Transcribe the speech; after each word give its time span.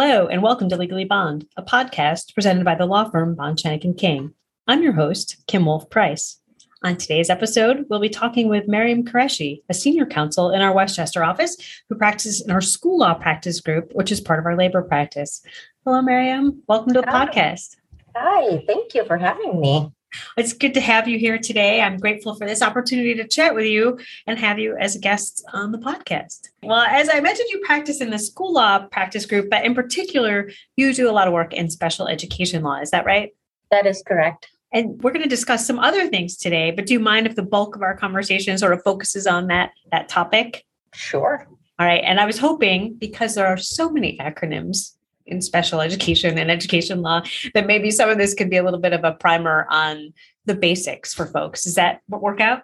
Hello, 0.00 0.28
and 0.28 0.44
welcome 0.44 0.68
to 0.68 0.76
Legally 0.76 1.04
Bond, 1.04 1.44
a 1.56 1.62
podcast 1.64 2.32
presented 2.32 2.64
by 2.64 2.76
the 2.76 2.86
law 2.86 3.10
firm 3.10 3.34
Bond 3.34 3.58
Schoeneck 3.58 3.82
and 3.82 3.98
King. 3.98 4.32
I'm 4.68 4.80
your 4.80 4.92
host, 4.92 5.42
Kim 5.48 5.66
Wolf 5.66 5.90
Price. 5.90 6.40
On 6.84 6.96
today's 6.96 7.28
episode, 7.28 7.84
we'll 7.90 7.98
be 7.98 8.08
talking 8.08 8.48
with 8.48 8.68
Mariam 8.68 9.04
Qureshi, 9.04 9.64
a 9.68 9.74
senior 9.74 10.06
counsel 10.06 10.52
in 10.52 10.60
our 10.60 10.72
Westchester 10.72 11.24
office 11.24 11.56
who 11.88 11.96
practices 11.96 12.40
in 12.40 12.52
our 12.52 12.60
school 12.60 12.98
law 12.98 13.14
practice 13.14 13.60
group, 13.60 13.90
which 13.92 14.12
is 14.12 14.20
part 14.20 14.38
of 14.38 14.46
our 14.46 14.56
labor 14.56 14.82
practice. 14.82 15.42
Hello, 15.84 16.00
Mariam. 16.00 16.62
Welcome 16.68 16.94
to 16.94 17.00
the 17.00 17.10
Hi. 17.10 17.26
podcast. 17.26 17.74
Hi, 18.14 18.62
thank 18.68 18.94
you 18.94 19.04
for 19.04 19.18
having 19.18 19.60
me. 19.60 19.92
It's 20.36 20.52
good 20.52 20.74
to 20.74 20.80
have 20.80 21.08
you 21.08 21.18
here 21.18 21.38
today. 21.38 21.80
I'm 21.80 21.98
grateful 21.98 22.34
for 22.34 22.46
this 22.46 22.62
opportunity 22.62 23.14
to 23.14 23.26
chat 23.26 23.54
with 23.54 23.66
you 23.66 23.98
and 24.26 24.38
have 24.38 24.58
you 24.58 24.76
as 24.76 24.96
a 24.96 24.98
guest 24.98 25.44
on 25.52 25.72
the 25.72 25.78
podcast. 25.78 26.48
Well, 26.62 26.80
as 26.80 27.08
I 27.12 27.20
mentioned, 27.20 27.48
you 27.50 27.60
practice 27.64 28.00
in 28.00 28.10
the 28.10 28.18
school 28.18 28.52
law 28.52 28.86
practice 28.86 29.26
group, 29.26 29.50
but 29.50 29.64
in 29.64 29.74
particular, 29.74 30.50
you 30.76 30.94
do 30.94 31.10
a 31.10 31.12
lot 31.12 31.26
of 31.26 31.34
work 31.34 31.52
in 31.52 31.70
special 31.70 32.08
education 32.08 32.62
law. 32.62 32.80
Is 32.80 32.90
that 32.90 33.04
right? 33.04 33.34
That 33.70 33.86
is 33.86 34.02
correct. 34.06 34.48
And 34.72 35.02
we're 35.02 35.12
going 35.12 35.22
to 35.22 35.28
discuss 35.28 35.66
some 35.66 35.78
other 35.78 36.08
things 36.08 36.36
today, 36.36 36.70
but 36.70 36.86
do 36.86 36.92
you 36.92 37.00
mind 37.00 37.26
if 37.26 37.36
the 37.36 37.42
bulk 37.42 37.74
of 37.74 37.82
our 37.82 37.96
conversation 37.96 38.58
sort 38.58 38.74
of 38.74 38.82
focuses 38.82 39.26
on 39.26 39.46
that 39.46 39.70
that 39.92 40.08
topic? 40.08 40.64
Sure. 40.92 41.46
All 41.78 41.86
right. 41.86 42.02
And 42.04 42.18
I 42.20 42.26
was 42.26 42.38
hoping 42.38 42.94
because 42.94 43.34
there 43.34 43.46
are 43.46 43.56
so 43.56 43.88
many 43.88 44.18
acronyms 44.18 44.94
in 45.28 45.40
special 45.40 45.80
education 45.80 46.38
and 46.38 46.50
education 46.50 47.02
law 47.02 47.22
that 47.54 47.66
maybe 47.66 47.90
some 47.90 48.10
of 48.10 48.18
this 48.18 48.34
could 48.34 48.50
be 48.50 48.56
a 48.56 48.62
little 48.62 48.80
bit 48.80 48.92
of 48.92 49.04
a 49.04 49.12
primer 49.12 49.66
on 49.70 50.12
the 50.46 50.54
basics 50.54 51.14
for 51.14 51.26
folks. 51.26 51.64
Does 51.64 51.74
that 51.76 52.00
work 52.08 52.40
out? 52.40 52.62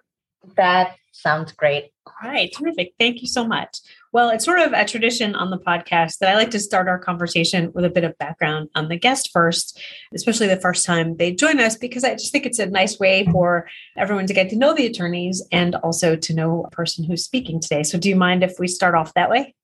That 0.57 0.97
sounds 1.13 1.53
great. 1.53 1.91
All 2.07 2.31
right, 2.31 2.53
terrific. 2.57 2.95
Thank 2.99 3.23
you 3.23 3.29
so 3.29 3.47
much. 3.47 3.79
Well, 4.13 4.31
it's 4.31 4.45
sort 4.45 4.61
of 4.61 4.73
a 4.73 4.85
tradition 4.85 5.35
on 5.35 5.51
the 5.51 5.59
podcast 5.59 6.19
that 6.19 6.29
I 6.29 6.35
like 6.35 6.51
to 6.53 6.61
start 6.61 6.87
our 6.87 6.99
conversation 6.99 7.73
with 7.73 7.85
a 7.85 7.91
bit 7.91 8.05
of 8.05 8.17
background 8.19 8.69
on 8.75 8.89
the 8.89 8.97
guest 8.97 9.31
first, 9.33 9.81
especially 10.15 10.47
the 10.47 10.61
first 10.61 10.85
time 10.85 11.17
they 11.17 11.33
join 11.33 11.59
us, 11.61 11.77
because 11.77 12.05
I 12.05 12.13
just 12.13 12.31
think 12.31 12.47
it's 12.47 12.59
a 12.59 12.67
nice 12.67 12.99
way 12.99 13.27
for 13.33 13.69
everyone 13.97 14.27
to 14.27 14.35
get 14.35 14.51
to 14.51 14.57
know 14.57 14.75
the 14.75 14.87
attorneys 14.87 15.43
and 15.51 15.75
also 15.77 16.15
to 16.15 16.35
know 16.35 16.65
a 16.65 16.71
person 16.71 17.05
who's 17.05 17.25
speaking 17.25 17.61
today. 17.61 17.83
So, 17.83 17.99
do 17.99 18.09
you 18.09 18.17
mind 18.17 18.45
if 18.45 18.59
we 18.59 18.69
start 18.69 18.95
off 18.95 19.15
that 19.15 19.31
way? 19.31 19.55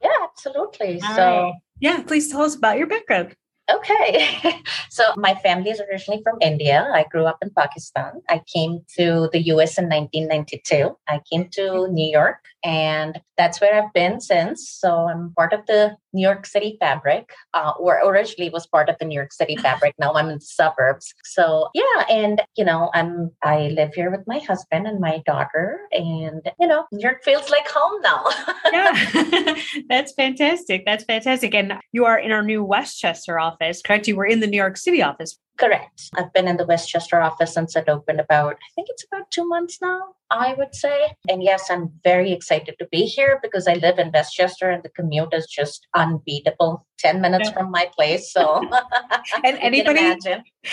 Yeah, 0.00 0.08
absolutely. 0.22 1.00
All 1.02 1.14
so, 1.14 1.22
right. 1.22 1.54
Yeah, 1.80 2.02
please 2.02 2.28
tell 2.28 2.42
us 2.42 2.54
about 2.54 2.78
your 2.78 2.86
background. 2.86 3.34
Okay. 3.72 4.28
so 4.90 5.04
my 5.16 5.34
family 5.34 5.70
is 5.70 5.80
originally 5.80 6.22
from 6.22 6.38
India. 6.40 6.90
I 6.92 7.04
grew 7.10 7.24
up 7.24 7.38
in 7.40 7.50
Pakistan. 7.50 8.20
I 8.28 8.42
came 8.52 8.80
to 8.98 9.28
the 9.32 9.40
US 9.52 9.78
in 9.78 9.88
1992. 9.88 10.96
I 11.08 11.20
came 11.30 11.48
to 11.50 11.60
mm-hmm. 11.60 11.94
New 11.94 12.10
York 12.10 12.44
and 12.64 13.20
that's 13.40 13.58
where 13.58 13.74
I've 13.74 13.92
been 13.94 14.20
since. 14.20 14.68
So 14.68 15.08
I'm 15.08 15.32
part 15.34 15.54
of 15.54 15.64
the 15.64 15.96
New 16.12 16.20
York 16.20 16.44
City 16.44 16.76
fabric, 16.78 17.32
uh, 17.54 17.72
or 17.80 17.98
originally 18.04 18.50
was 18.50 18.66
part 18.66 18.90
of 18.90 18.96
the 18.98 19.06
New 19.06 19.14
York 19.14 19.32
City 19.32 19.56
fabric. 19.56 19.94
Now 19.98 20.12
I'm 20.12 20.28
in 20.28 20.34
the 20.34 20.44
suburbs. 20.44 21.14
So 21.24 21.70
yeah, 21.72 22.04
and 22.10 22.42
you 22.58 22.66
know, 22.66 22.90
I'm 22.92 23.30
I 23.42 23.68
live 23.68 23.94
here 23.94 24.10
with 24.10 24.26
my 24.26 24.40
husband 24.40 24.86
and 24.86 25.00
my 25.00 25.22
daughter, 25.24 25.80
and 25.90 26.42
you 26.60 26.66
know, 26.66 26.84
New 26.92 27.00
York 27.00 27.24
feels 27.24 27.48
like 27.48 27.66
home 27.66 28.02
now. 28.02 28.24
yeah, 28.72 29.54
that's 29.88 30.12
fantastic. 30.12 30.84
That's 30.84 31.04
fantastic. 31.04 31.54
And 31.54 31.78
you 31.92 32.04
are 32.04 32.18
in 32.18 32.32
our 32.32 32.42
new 32.42 32.62
Westchester 32.62 33.38
office, 33.38 33.80
correct? 33.80 34.06
You 34.06 34.16
were 34.16 34.26
in 34.26 34.40
the 34.40 34.46
New 34.48 34.58
York 34.58 34.76
City 34.76 35.02
office 35.02 35.38
Correct. 35.60 36.08
I've 36.14 36.32
been 36.32 36.48
in 36.48 36.56
the 36.56 36.64
Westchester 36.64 37.20
office 37.20 37.52
since 37.52 37.76
it 37.76 37.86
opened 37.86 38.18
about, 38.18 38.54
I 38.54 38.68
think 38.74 38.88
it's 38.88 39.04
about 39.04 39.30
two 39.30 39.46
months 39.46 39.78
now, 39.82 40.14
I 40.30 40.54
would 40.54 40.74
say. 40.74 41.12
And 41.28 41.42
yes, 41.42 41.70
I'm 41.70 41.92
very 42.02 42.32
excited 42.32 42.76
to 42.78 42.88
be 42.90 43.04
here 43.04 43.29
because 43.42 43.68
I 43.68 43.74
live 43.74 43.98
in 43.98 44.10
Westchester 44.12 44.70
and 44.70 44.82
the 44.82 44.88
commute 44.88 45.32
is 45.32 45.46
just 45.46 45.86
unbeatable. 45.94 46.86
10 46.98 47.20
minutes 47.20 47.48
yeah. 47.48 47.54
from 47.54 47.70
my 47.70 47.90
place. 47.96 48.32
So 48.32 48.62
and 49.44 49.58
anybody 49.58 50.16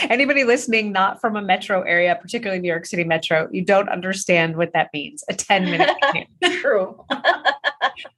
anybody 0.01 0.43
listening 0.43 0.91
not 0.91 1.21
from 1.21 1.35
a 1.35 1.41
metro 1.41 1.81
area, 1.81 2.17
particularly 2.21 2.61
New 2.61 2.67
York 2.67 2.85
City 2.85 3.03
Metro, 3.03 3.47
you 3.51 3.63
don't 3.63 3.89
understand 3.89 4.57
what 4.57 4.73
that 4.73 4.89
means. 4.93 5.23
A 5.29 5.33
10 5.33 5.65
minute 5.65 5.95
commute. 6.03 6.61
True. 6.61 7.03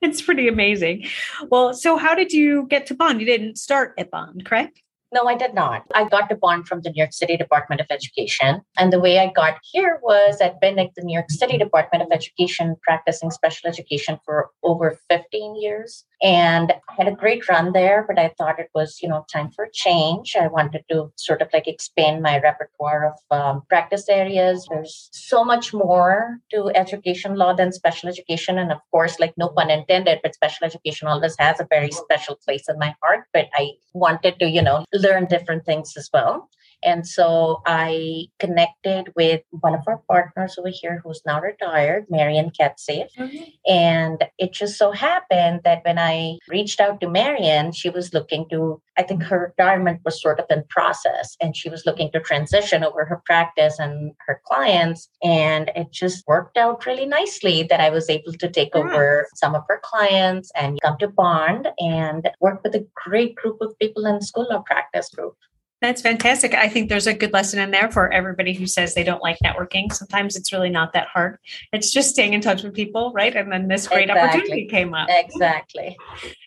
it's 0.02 0.22
pretty 0.22 0.48
amazing. 0.48 1.06
Well, 1.50 1.74
so 1.74 1.98
how 1.98 2.16
did 2.16 2.34
you 2.34 2.68
get 2.70 2.88
to 2.88 2.96
Bond? 2.96 3.20
You 3.20 3.28
didn't 3.28 3.58
start 3.58 3.94
at 3.98 4.12
Bond, 4.12 4.46
correct? 4.46 4.82
No, 5.12 5.26
I 5.26 5.36
did 5.36 5.56
not. 5.56 5.86
I 5.96 6.08
got 6.08 6.30
the 6.30 6.36
bond 6.36 6.68
from 6.68 6.82
the 6.82 6.92
New 6.92 7.00
York 7.00 7.14
City 7.14 7.36
Department 7.36 7.82
of 7.82 7.88
Education. 7.90 8.62
And 8.78 8.94
the 8.94 9.00
way 9.00 9.18
I 9.18 9.32
got 9.36 9.58
here 9.64 10.00
was 10.04 10.40
I'd 10.40 10.60
been 10.60 10.78
at 10.78 10.94
the 10.96 11.02
New 11.02 11.14
York 11.14 11.32
City 11.32 11.58
Department 11.58 12.04
of 12.04 12.12
Education 12.12 12.76
practicing 12.84 13.32
special 13.32 13.70
education 13.70 14.20
for 14.24 14.50
over 14.62 15.00
15 15.10 15.60
years. 15.60 16.06
And 16.22 16.74
I 16.90 16.94
had 16.96 17.08
a 17.08 17.16
great 17.16 17.48
run 17.50 17.72
there, 17.72 18.06
but 18.08 18.20
I 18.20 18.34
thought 18.38 18.60
it 18.60 18.70
was, 18.76 19.00
you 19.02 19.10
know, 19.10 19.26
time 19.32 19.50
for 19.52 19.68
change. 19.74 20.36
I 20.40 20.48
wanted 20.48 20.84
to 20.92 21.12
sort 21.16 21.42
of 21.42 21.48
like 21.54 21.68
expand 21.68 22.22
my 22.22 22.40
repertoire 22.40 23.14
of 23.14 23.38
um, 23.38 23.64
practice 23.70 24.08
areas. 24.10 24.68
There's 24.70 25.10
so 25.12 25.44
much 25.44 25.74
more 25.74 26.40
to 26.52 26.72
education 26.76 27.36
law 27.36 27.54
than 27.54 27.72
special 27.72 28.10
education. 28.10 28.60
And 28.60 28.72
of 28.72 28.80
course, 28.92 29.20
like 29.20 29.34
no 29.38 29.48
pun 29.48 29.72
intended, 29.72 30.20
but 30.22 30.36
special 30.36 30.66
education 30.66 31.08
always 31.08 31.36
has 31.40 31.60
a 31.60 31.68
very 31.70 31.92
special 31.92 32.38
place 32.46 32.68
in 32.68 32.78
my 32.78 32.94
heart. 33.02 33.26
But 33.34 33.48
I 33.54 33.72
wanted 33.94 34.40
to, 34.40 34.50
you 34.50 34.62
know, 34.62 34.86
learn 35.00 35.26
different 35.26 35.66
things 35.66 35.96
as 35.98 36.10
well. 36.14 36.50
And 36.84 37.06
so 37.08 37.62
I 37.66 38.28
connected 38.40 39.12
with 39.16 39.42
one 39.52 39.74
of 39.74 39.82
our 39.88 40.02
partners 40.08 40.56
over 40.58 40.70
here 40.70 41.02
who's 41.04 41.22
now 41.26 41.42
retired, 41.42 42.06
Marian 42.10 42.52
Ketsafe. 42.52 43.10
Mm-hmm. 43.18 43.44
And 43.68 44.24
it 44.38 44.54
just 44.54 44.78
so 44.78 44.92
happened 44.92 45.62
that 45.64 45.82
when 45.84 46.00
I 46.00 46.38
reached 46.48 46.80
out 46.80 47.02
to 47.02 47.10
Marian, 47.10 47.72
she 47.72 47.90
was 47.90 48.14
looking 48.14 48.48
to, 48.50 48.82
I 48.98 49.04
think 49.04 49.24
her 49.24 49.54
retirement 49.58 50.02
was 50.06 50.22
sort 50.22 50.40
of 50.40 50.46
in 50.50 50.64
process 50.70 51.36
and 51.42 51.56
she 51.56 51.70
was 51.70 51.86
looking 51.86 52.12
to 52.12 52.20
transition 52.20 52.84
over 52.84 53.06
her 53.06 53.22
practice 53.26 53.80
and 53.80 54.14
her 54.28 54.42
clients. 54.46 55.10
And 55.24 55.72
it 55.76 55.92
just 55.92 56.26
worked 56.28 56.58
out 56.58 56.86
really 56.86 57.06
nicely 57.06 57.64
that 57.64 57.80
I 57.80 57.90
was 57.90 58.10
able 58.10 58.34
to 58.34 58.50
take 58.50 58.72
yeah. 58.74 58.82
over 58.82 59.28
some 59.36 59.56
of 59.56 59.64
her 59.68 59.80
clients 59.84 60.52
and 60.56 60.80
come 60.82 60.98
to 61.00 61.08
Bond 61.08 61.68
and 61.80 62.30
work 62.40 62.62
with 62.64 62.76
a 62.76 62.88
great 62.96 63.36
group 63.36 63.58
of 63.62 63.78
people 63.80 64.06
in 64.06 64.22
school 64.22 64.48
law 64.50 64.62
practice 64.66 65.10
group. 65.10 65.36
That's 65.82 66.02
fantastic. 66.02 66.54
I 66.54 66.68
think 66.68 66.90
there's 66.90 67.08
a 67.08 67.14
good 67.14 67.32
lesson 67.32 67.60
in 67.60 67.72
there 67.72 67.90
for 67.90 68.12
everybody 68.12 68.54
who 68.54 68.68
says 68.68 68.94
they 68.94 69.04
don't 69.04 69.24
like 69.24 69.38
networking. 69.44 69.92
Sometimes 69.94 70.36
it's 70.36 70.52
really 70.52 70.70
not 70.70 70.92
that 70.92 71.08
hard. 71.08 71.40
It's 71.72 71.92
just 71.92 72.10
staying 72.10 72.34
in 72.34 72.42
touch 72.42 72.64
with 72.64 72.74
people, 72.74 73.14
right? 73.14 73.34
And 73.34 73.50
then 73.50 73.70
this 73.70 73.88
great 73.88 74.10
exactly. 74.10 74.42
opportunity 74.42 74.68
came 74.68 74.94
up. 74.94 75.08
Exactly. 75.10 75.98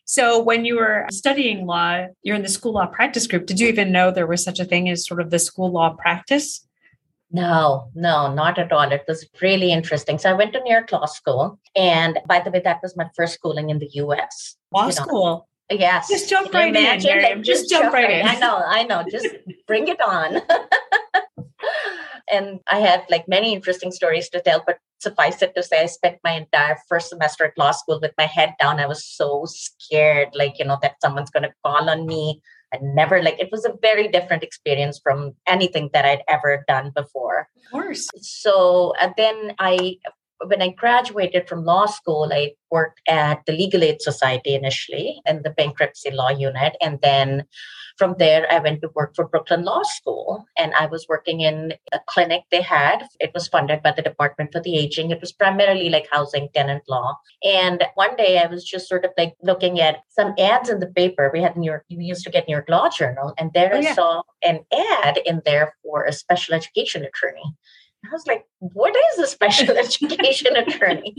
So 0.04 0.42
when 0.42 0.66
you 0.66 0.76
were 0.76 1.06
studying 1.10 1.66
law, 1.66 2.06
you're 2.22 2.36
in 2.36 2.42
the 2.42 2.48
school 2.48 2.74
law 2.74 2.86
practice 2.86 3.26
group. 3.26 3.46
Did 3.46 3.58
you 3.58 3.68
even 3.68 3.90
know 3.90 4.10
there 4.10 4.26
was 4.26 4.44
such 4.44 4.60
a 4.60 4.66
thing 4.66 4.90
as 4.90 5.06
sort 5.06 5.20
of 5.20 5.30
the 5.30 5.38
school 5.38 5.72
law 5.72 5.94
practice? 5.94 6.66
No, 7.30 7.90
no, 7.94 8.32
not 8.34 8.58
at 8.58 8.70
all. 8.70 8.92
It 8.92 9.04
was 9.08 9.26
really 9.40 9.72
interesting. 9.72 10.18
So 10.18 10.28
I 10.28 10.34
went 10.34 10.52
to 10.52 10.60
New 10.60 10.70
York 10.70 10.92
Law 10.92 11.06
School. 11.06 11.58
And 11.74 12.18
by 12.26 12.40
the 12.40 12.50
way, 12.50 12.60
that 12.62 12.80
was 12.82 12.94
my 12.94 13.08
first 13.16 13.32
schooling 13.32 13.70
in 13.70 13.78
the 13.78 13.88
US. 13.94 14.56
Law 14.74 14.82
you 14.82 14.86
know. 14.88 14.90
school. 14.90 15.48
Yes. 15.78 16.08
Just 16.08 16.28
jump 16.28 16.52
right 16.52 16.74
in, 16.74 17.00
just, 17.00 17.44
just, 17.44 17.70
jump, 17.70 17.84
jump 17.84 17.94
right, 17.94 18.10
in. 18.10 18.26
I 18.26 18.34
know, 18.38 18.62
I 18.64 18.82
know. 18.84 19.04
Just 19.10 19.28
bring 19.66 19.88
it 19.88 20.00
on. 20.00 20.40
and 22.32 22.60
I 22.70 22.78
have 22.80 23.04
like 23.10 23.28
many 23.28 23.52
interesting 23.52 23.92
stories 23.92 24.28
to 24.30 24.40
tell, 24.40 24.62
but 24.66 24.78
suffice 25.00 25.42
it 25.42 25.54
to 25.56 25.62
say, 25.62 25.82
I 25.82 25.86
spent 25.86 26.18
my 26.24 26.32
entire 26.32 26.78
first 26.88 27.08
semester 27.08 27.44
at 27.44 27.58
law 27.58 27.72
school 27.72 27.98
with 28.00 28.12
my 28.16 28.26
head 28.26 28.54
down. 28.60 28.80
I 28.80 28.86
was 28.86 29.04
so 29.04 29.44
scared, 29.46 30.28
like, 30.34 30.58
you 30.58 30.64
know, 30.64 30.78
that 30.82 31.00
someone's 31.00 31.30
going 31.30 31.44
to 31.44 31.54
call 31.64 31.90
on 31.90 32.06
me. 32.06 32.40
I 32.72 32.78
never 32.80 33.22
like 33.22 33.38
it 33.38 33.50
was 33.52 33.66
a 33.66 33.74
very 33.82 34.08
different 34.08 34.42
experience 34.42 34.98
from 35.02 35.34
anything 35.46 35.90
that 35.92 36.06
I'd 36.06 36.22
ever 36.26 36.64
done 36.66 36.90
before. 36.94 37.48
Of 37.66 37.70
course. 37.70 38.08
So 38.16 38.94
and 38.98 39.12
then 39.18 39.54
I 39.58 39.98
when 40.46 40.62
I 40.62 40.70
graduated 40.70 41.48
from 41.48 41.64
law 41.64 41.86
school, 41.86 42.30
I 42.32 42.52
worked 42.70 43.00
at 43.08 43.44
the 43.46 43.52
Legal 43.52 43.82
Aid 43.82 44.00
Society 44.00 44.54
initially 44.54 45.20
in 45.26 45.42
the 45.42 45.50
bankruptcy 45.50 46.10
law 46.10 46.30
unit. 46.30 46.76
And 46.80 46.98
then 47.02 47.44
from 47.98 48.16
there, 48.18 48.50
I 48.50 48.58
went 48.58 48.80
to 48.80 48.90
work 48.94 49.14
for 49.14 49.28
Brooklyn 49.28 49.64
Law 49.64 49.82
School. 49.82 50.44
And 50.58 50.72
I 50.74 50.86
was 50.86 51.06
working 51.08 51.40
in 51.40 51.74
a 51.92 52.00
clinic 52.06 52.42
they 52.50 52.62
had. 52.62 53.04
It 53.20 53.32
was 53.34 53.48
funded 53.48 53.82
by 53.82 53.92
the 53.92 54.02
Department 54.02 54.50
for 54.52 54.60
the 54.60 54.76
Aging. 54.78 55.10
It 55.10 55.20
was 55.20 55.32
primarily 55.32 55.90
like 55.90 56.08
housing 56.10 56.48
tenant 56.54 56.84
law. 56.88 57.16
And 57.44 57.84
one 57.94 58.16
day 58.16 58.38
I 58.38 58.46
was 58.46 58.64
just 58.64 58.88
sort 58.88 59.04
of 59.04 59.12
like 59.18 59.34
looking 59.42 59.80
at 59.80 59.98
some 60.08 60.34
ads 60.38 60.68
in 60.68 60.80
the 60.80 60.86
paper. 60.86 61.30
We 61.32 61.42
had 61.42 61.56
New 61.56 61.70
York, 61.70 61.84
we 61.90 62.04
used 62.04 62.24
to 62.24 62.30
get 62.30 62.48
New 62.48 62.54
York 62.54 62.68
Law 62.68 62.88
Journal. 62.88 63.34
And 63.38 63.52
there 63.52 63.72
oh, 63.74 63.78
I 63.78 63.94
saw 63.94 64.22
an 64.42 64.60
ad 64.72 65.18
in 65.26 65.42
there 65.44 65.74
for 65.82 66.04
a 66.04 66.12
special 66.12 66.54
education 66.54 67.04
attorney. 67.04 67.54
I 68.04 68.08
was 68.10 68.26
like, 68.26 68.44
what 68.58 68.94
is 69.12 69.18
a 69.20 69.26
special 69.26 69.70
education 69.78 70.56
attorney? 70.56 71.14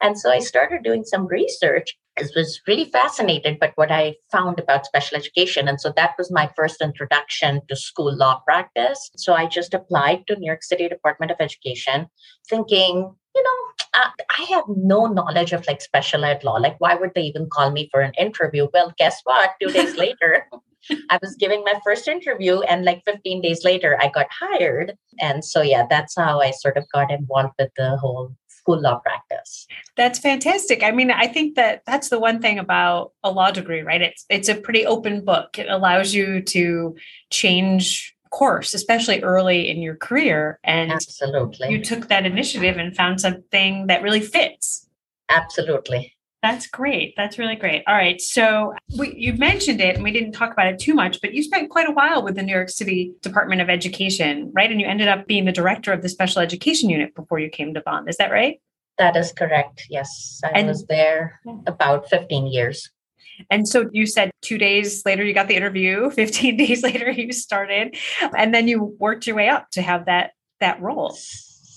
And 0.00 0.18
so 0.18 0.30
I 0.30 0.38
started 0.38 0.82
doing 0.82 1.04
some 1.04 1.26
research. 1.26 1.96
I 2.18 2.22
was 2.34 2.60
really 2.66 2.86
fascinated 2.86 3.58
by 3.58 3.72
what 3.74 3.90
I 3.90 4.16
found 4.30 4.58
about 4.58 4.86
special 4.86 5.16
education. 5.16 5.68
And 5.68 5.80
so 5.80 5.92
that 5.96 6.14
was 6.18 6.30
my 6.30 6.50
first 6.56 6.80
introduction 6.80 7.60
to 7.68 7.76
school 7.76 8.14
law 8.14 8.40
practice. 8.46 9.10
So 9.16 9.34
I 9.34 9.46
just 9.46 9.74
applied 9.74 10.26
to 10.26 10.36
New 10.36 10.46
York 10.46 10.62
City 10.62 10.88
Department 10.88 11.32
of 11.32 11.38
Education, 11.40 12.06
thinking 12.48 13.14
you 13.34 13.42
know, 13.42 13.84
uh, 13.94 14.10
I 14.38 14.42
have 14.50 14.64
no 14.68 15.06
knowledge 15.06 15.52
of 15.52 15.66
like 15.66 15.80
special 15.80 16.24
ed 16.24 16.44
law. 16.44 16.56
Like, 16.56 16.76
why 16.80 16.94
would 16.94 17.12
they 17.14 17.22
even 17.22 17.48
call 17.50 17.70
me 17.70 17.88
for 17.90 18.00
an 18.00 18.12
interview? 18.18 18.68
Well, 18.72 18.92
guess 18.98 19.20
what? 19.24 19.52
Two 19.60 19.70
days 19.70 19.96
later, 20.04 20.46
I 21.10 21.18
was 21.20 21.36
giving 21.36 21.62
my 21.64 21.74
first 21.84 22.08
interview, 22.08 22.60
and 22.60 22.84
like 22.84 23.02
15 23.04 23.40
days 23.40 23.64
later, 23.64 23.98
I 24.00 24.08
got 24.08 24.26
hired. 24.30 24.96
And 25.20 25.44
so, 25.44 25.62
yeah, 25.62 25.86
that's 25.88 26.16
how 26.16 26.40
I 26.40 26.50
sort 26.50 26.76
of 26.76 26.84
got 26.92 27.10
involved 27.10 27.54
with 27.58 27.70
the 27.76 27.96
whole 27.96 28.34
school 28.48 28.80
law 28.80 29.00
practice. 29.00 29.66
That's 29.96 30.18
fantastic. 30.18 30.82
I 30.82 30.92
mean, 30.92 31.10
I 31.10 31.26
think 31.26 31.56
that 31.56 31.82
that's 31.86 32.08
the 32.08 32.20
one 32.20 32.40
thing 32.40 32.58
about 32.58 33.12
a 33.24 33.30
law 33.30 33.50
degree, 33.50 33.82
right? 33.82 34.00
It's 34.00 34.24
it's 34.28 34.48
a 34.48 34.54
pretty 34.54 34.86
open 34.86 35.24
book. 35.24 35.58
It 35.58 35.68
allows 35.68 36.14
you 36.14 36.40
to 36.42 36.94
change 37.30 38.14
course, 38.30 38.72
especially 38.72 39.22
early 39.22 39.68
in 39.68 39.82
your 39.82 39.96
career. 39.96 40.58
And 40.64 40.92
absolutely, 40.92 41.70
you 41.70 41.82
took 41.82 42.08
that 42.08 42.26
initiative 42.26 42.76
and 42.76 42.96
found 42.96 43.20
something 43.20 43.88
that 43.88 44.02
really 44.02 44.20
fits. 44.20 44.88
Absolutely. 45.28 46.14
That's 46.42 46.66
great. 46.66 47.14
That's 47.16 47.38
really 47.38 47.54
great. 47.54 47.84
All 47.86 47.94
right. 47.94 48.20
So 48.20 48.74
we, 48.98 49.14
you've 49.16 49.38
mentioned 49.38 49.80
it 49.80 49.94
and 49.94 50.02
we 50.02 50.10
didn't 50.10 50.32
talk 50.32 50.52
about 50.52 50.66
it 50.66 50.80
too 50.80 50.92
much, 50.92 51.20
but 51.20 51.34
you 51.34 51.42
spent 51.42 51.70
quite 51.70 51.88
a 51.88 51.92
while 51.92 52.24
with 52.24 52.34
the 52.34 52.42
New 52.42 52.52
York 52.52 52.68
City 52.68 53.14
Department 53.22 53.60
of 53.60 53.70
Education, 53.70 54.50
right? 54.52 54.70
And 54.70 54.80
you 54.80 54.86
ended 54.86 55.06
up 55.06 55.28
being 55.28 55.44
the 55.44 55.52
director 55.52 55.92
of 55.92 56.02
the 56.02 56.08
special 56.08 56.42
education 56.42 56.90
unit 56.90 57.14
before 57.14 57.38
you 57.38 57.48
came 57.48 57.72
to 57.74 57.80
Bond. 57.80 58.08
Is 58.08 58.16
that 58.16 58.32
right? 58.32 58.60
That 58.98 59.16
is 59.16 59.32
correct. 59.32 59.86
Yes. 59.88 60.40
I 60.44 60.48
and, 60.48 60.66
was 60.66 60.84
there 60.86 61.40
about 61.66 62.10
15 62.10 62.48
years. 62.48 62.90
And 63.48 63.68
so 63.68 63.88
you 63.92 64.06
said 64.06 64.32
two 64.42 64.58
days 64.58 65.02
later 65.06 65.24
you 65.24 65.34
got 65.34 65.46
the 65.46 65.56
interview, 65.56 66.10
15 66.14 66.56
days 66.56 66.82
later 66.82 67.10
you 67.10 67.32
started, 67.32 67.96
and 68.36 68.52
then 68.52 68.66
you 68.66 68.96
worked 68.98 69.28
your 69.28 69.36
way 69.36 69.48
up 69.48 69.70
to 69.70 69.82
have 69.82 70.06
that 70.06 70.32
that 70.60 70.80
role. 70.80 71.16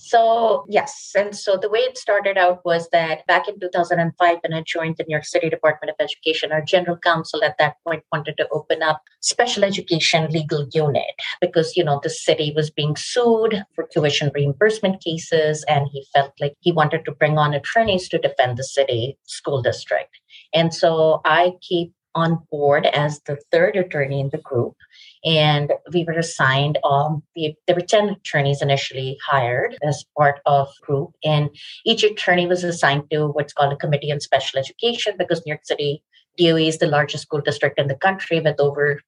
So, 0.06 0.66
yes. 0.70 1.14
And 1.16 1.36
so 1.36 1.58
the 1.58 1.68
way 1.68 1.80
it 1.80 1.98
started 1.98 2.38
out 2.38 2.64
was 2.64 2.88
that 2.92 3.26
back 3.26 3.48
in 3.48 3.60
2005, 3.60 4.38
when 4.44 4.54
I 4.54 4.62
joined 4.62 4.98
the 4.98 5.04
New 5.08 5.14
York 5.14 5.26
City 5.26 5.50
Department 5.50 5.90
of 5.90 5.96
Education, 6.00 6.52
our 6.52 6.62
general 6.62 6.96
counsel 6.98 7.44
at 7.44 7.58
that 7.58 7.78
point 7.84 8.04
wanted 8.12 8.38
to 8.38 8.48
open 8.52 8.84
up 8.84 9.02
special 9.22 9.64
education 9.64 10.30
legal 10.30 10.68
unit 10.74 11.16
because, 11.42 11.76
you 11.76 11.84
know, 11.84 12.00
the 12.04 12.12
city 12.12 12.54
was 12.56 12.70
being 12.70 12.96
sued 12.96 13.64
for 13.74 13.88
tuition 13.92 14.30
reimbursement 14.36 15.04
cases. 15.04 15.66
And 15.68 15.88
he 15.92 16.06
felt 16.14 16.34
like 16.40 16.54
he 16.60 16.72
wanted 16.72 17.04
to 17.06 17.12
bring 17.12 17.40
on 17.40 17.56
attorneys 17.56 18.08
to 18.10 18.20
defend 18.20 18.58
the 18.58 18.64
city 18.64 19.18
school 19.24 19.64
district. 19.64 20.20
And 20.54 20.72
so 20.72 21.22
I 21.26 21.54
keep 21.62 21.94
on 22.16 22.40
board 22.50 22.86
as 22.88 23.20
the 23.22 23.38
third 23.52 23.76
attorney 23.76 24.20
in 24.20 24.30
the 24.30 24.38
group. 24.40 24.76
And 25.24 25.74
we 25.94 26.04
were 26.06 26.14
assigned 26.14 26.80
um, 26.84 27.22
the, 27.36 27.54
there 27.68 27.76
were 27.76 27.82
10 27.82 28.10
attorneys 28.10 28.62
initially 28.62 29.18
hired 29.26 29.78
as 29.84 30.06
part 30.18 30.40
of 30.46 30.70
group. 30.82 31.12
And 31.24 31.50
each 31.86 32.04
attorney 32.04 32.48
was 32.48 32.64
assigned 32.64 33.10
to 33.12 33.28
what's 33.28 33.54
called 33.54 33.74
a 33.74 33.78
committee 33.78 34.12
on 34.12 34.20
special 34.22 34.60
education 34.60 35.16
because 35.18 35.44
new 35.46 35.52
york 35.52 35.66
city 35.66 36.02
doe 36.38 36.56
is 36.56 36.78
the 36.78 36.88
largest 36.88 37.24
school 37.24 37.42
district 37.42 37.80
in 37.80 37.88
the 37.88 37.96
country 37.96 38.40
with 38.40 38.60
over 38.60 39.02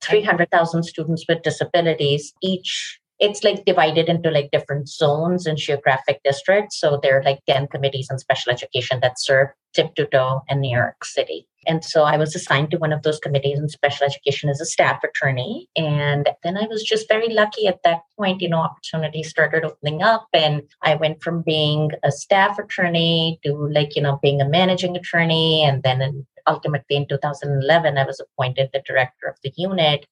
300000 0.00 0.82
students 0.84 1.24
with 1.28 1.42
disabilities. 1.42 2.32
Each 2.42 3.00
it's 3.18 3.42
like 3.42 3.64
divided 3.64 4.08
into 4.08 4.30
like 4.30 4.50
different 4.50 4.88
zones 4.88 5.46
and 5.46 5.58
geographic 5.58 6.20
districts. 6.24 6.78
So 6.80 7.00
there 7.02 7.18
are 7.18 7.22
like 7.22 7.40
10 7.48 7.68
committees 7.68 8.08
on 8.10 8.18
special 8.18 8.52
education 8.52 9.00
that 9.02 9.20
serve 9.20 9.48
tip 9.74 9.94
to 9.96 10.06
toe 10.06 10.42
in 10.48 10.60
New 10.60 10.74
York 10.74 11.04
City. 11.04 11.46
And 11.66 11.84
so 11.84 12.04
I 12.04 12.16
was 12.16 12.34
assigned 12.34 12.70
to 12.70 12.78
one 12.78 12.92
of 12.92 13.02
those 13.02 13.18
committees 13.18 13.58
in 13.58 13.68
special 13.68 14.06
education 14.06 14.48
as 14.48 14.60
a 14.60 14.64
staff 14.64 15.02
attorney. 15.04 15.68
And 15.76 16.28
then 16.42 16.56
I 16.56 16.66
was 16.66 16.82
just 16.82 17.08
very 17.08 17.28
lucky 17.28 17.66
at 17.66 17.80
that 17.84 18.00
point, 18.16 18.40
you 18.40 18.48
know, 18.48 18.58
opportunities 18.58 19.28
started 19.28 19.64
opening 19.64 20.02
up. 20.02 20.26
And 20.32 20.62
I 20.82 20.94
went 20.94 21.22
from 21.22 21.42
being 21.42 21.90
a 22.02 22.10
staff 22.10 22.58
attorney 22.58 23.38
to 23.44 23.52
like, 23.54 23.96
you 23.96 24.02
know, 24.02 24.18
being 24.22 24.40
a 24.40 24.48
managing 24.48 24.96
attorney. 24.96 25.62
And 25.62 25.82
then 25.82 26.00
in, 26.00 26.26
ultimately 26.46 26.96
in 26.96 27.06
2011, 27.06 27.98
I 27.98 28.04
was 28.04 28.20
appointed 28.20 28.70
the 28.72 28.82
director 28.86 29.26
of 29.26 29.36
the 29.42 29.52
unit. 29.56 30.06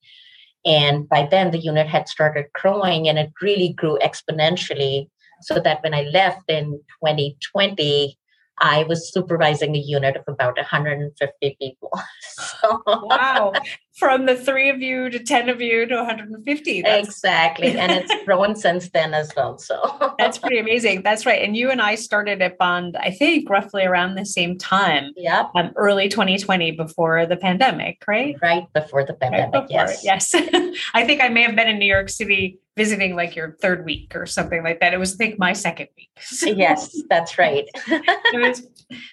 And 0.66 1.08
by 1.08 1.26
then, 1.30 1.52
the 1.52 1.58
unit 1.58 1.86
had 1.86 2.08
started 2.08 2.46
growing 2.52 3.08
and 3.08 3.18
it 3.18 3.30
really 3.40 3.72
grew 3.72 3.98
exponentially. 4.02 5.08
So 5.42 5.60
that 5.60 5.82
when 5.82 5.94
I 5.94 6.02
left 6.02 6.48
in 6.48 6.80
2020, 7.04 8.18
I 8.58 8.84
was 8.84 9.12
supervising 9.12 9.74
a 9.74 9.78
unit 9.78 10.16
of 10.16 10.24
about 10.26 10.56
150 10.56 11.56
people. 11.60 11.90
so, 12.20 12.82
wow. 12.86 13.52
From 13.98 14.26
the 14.26 14.36
three 14.36 14.68
of 14.68 14.82
you 14.82 15.08
to 15.08 15.18
10 15.18 15.48
of 15.48 15.60
you 15.60 15.86
to 15.86 15.96
150. 15.96 16.82
That's... 16.82 17.08
Exactly. 17.08 17.78
And 17.78 17.92
it's 17.92 18.12
grown 18.24 18.54
since 18.54 18.90
then 18.90 19.14
as 19.14 19.32
well. 19.34 19.58
So 19.58 20.14
that's 20.18 20.38
pretty 20.38 20.58
amazing. 20.58 21.02
That's 21.02 21.24
right. 21.24 21.42
And 21.42 21.56
you 21.56 21.70
and 21.70 21.80
I 21.80 21.94
started 21.94 22.42
at 22.42 22.58
Bond, 22.58 22.96
I 22.98 23.10
think, 23.10 23.48
roughly 23.48 23.84
around 23.84 24.14
the 24.14 24.26
same 24.26 24.58
time. 24.58 25.12
Yeah. 25.16 25.46
Um, 25.54 25.72
early 25.76 26.08
2020 26.08 26.72
before 26.72 27.26
the 27.26 27.36
pandemic, 27.36 28.02
right? 28.06 28.36
Right 28.42 28.70
before 28.74 29.04
the 29.04 29.14
pandemic. 29.14 29.54
Right 29.54 29.62
before, 29.68 29.94
yes. 30.04 30.04
Yes. 30.04 30.34
I 30.94 31.04
think 31.04 31.22
I 31.22 31.28
may 31.28 31.42
have 31.42 31.56
been 31.56 31.68
in 31.68 31.78
New 31.78 31.86
York 31.86 32.10
City 32.10 32.58
visiting 32.76 33.16
like 33.16 33.34
your 33.34 33.56
third 33.60 33.84
week 33.84 34.14
or 34.14 34.26
something 34.26 34.62
like 34.62 34.80
that. 34.80 34.92
It 34.92 34.98
was, 34.98 35.14
I 35.14 35.16
think, 35.16 35.38
my 35.38 35.52
second 35.52 35.88
week. 35.96 36.10
So, 36.20 36.46
yes, 36.46 36.94
that's 37.08 37.38
right. 37.38 37.64
was, 38.34 38.66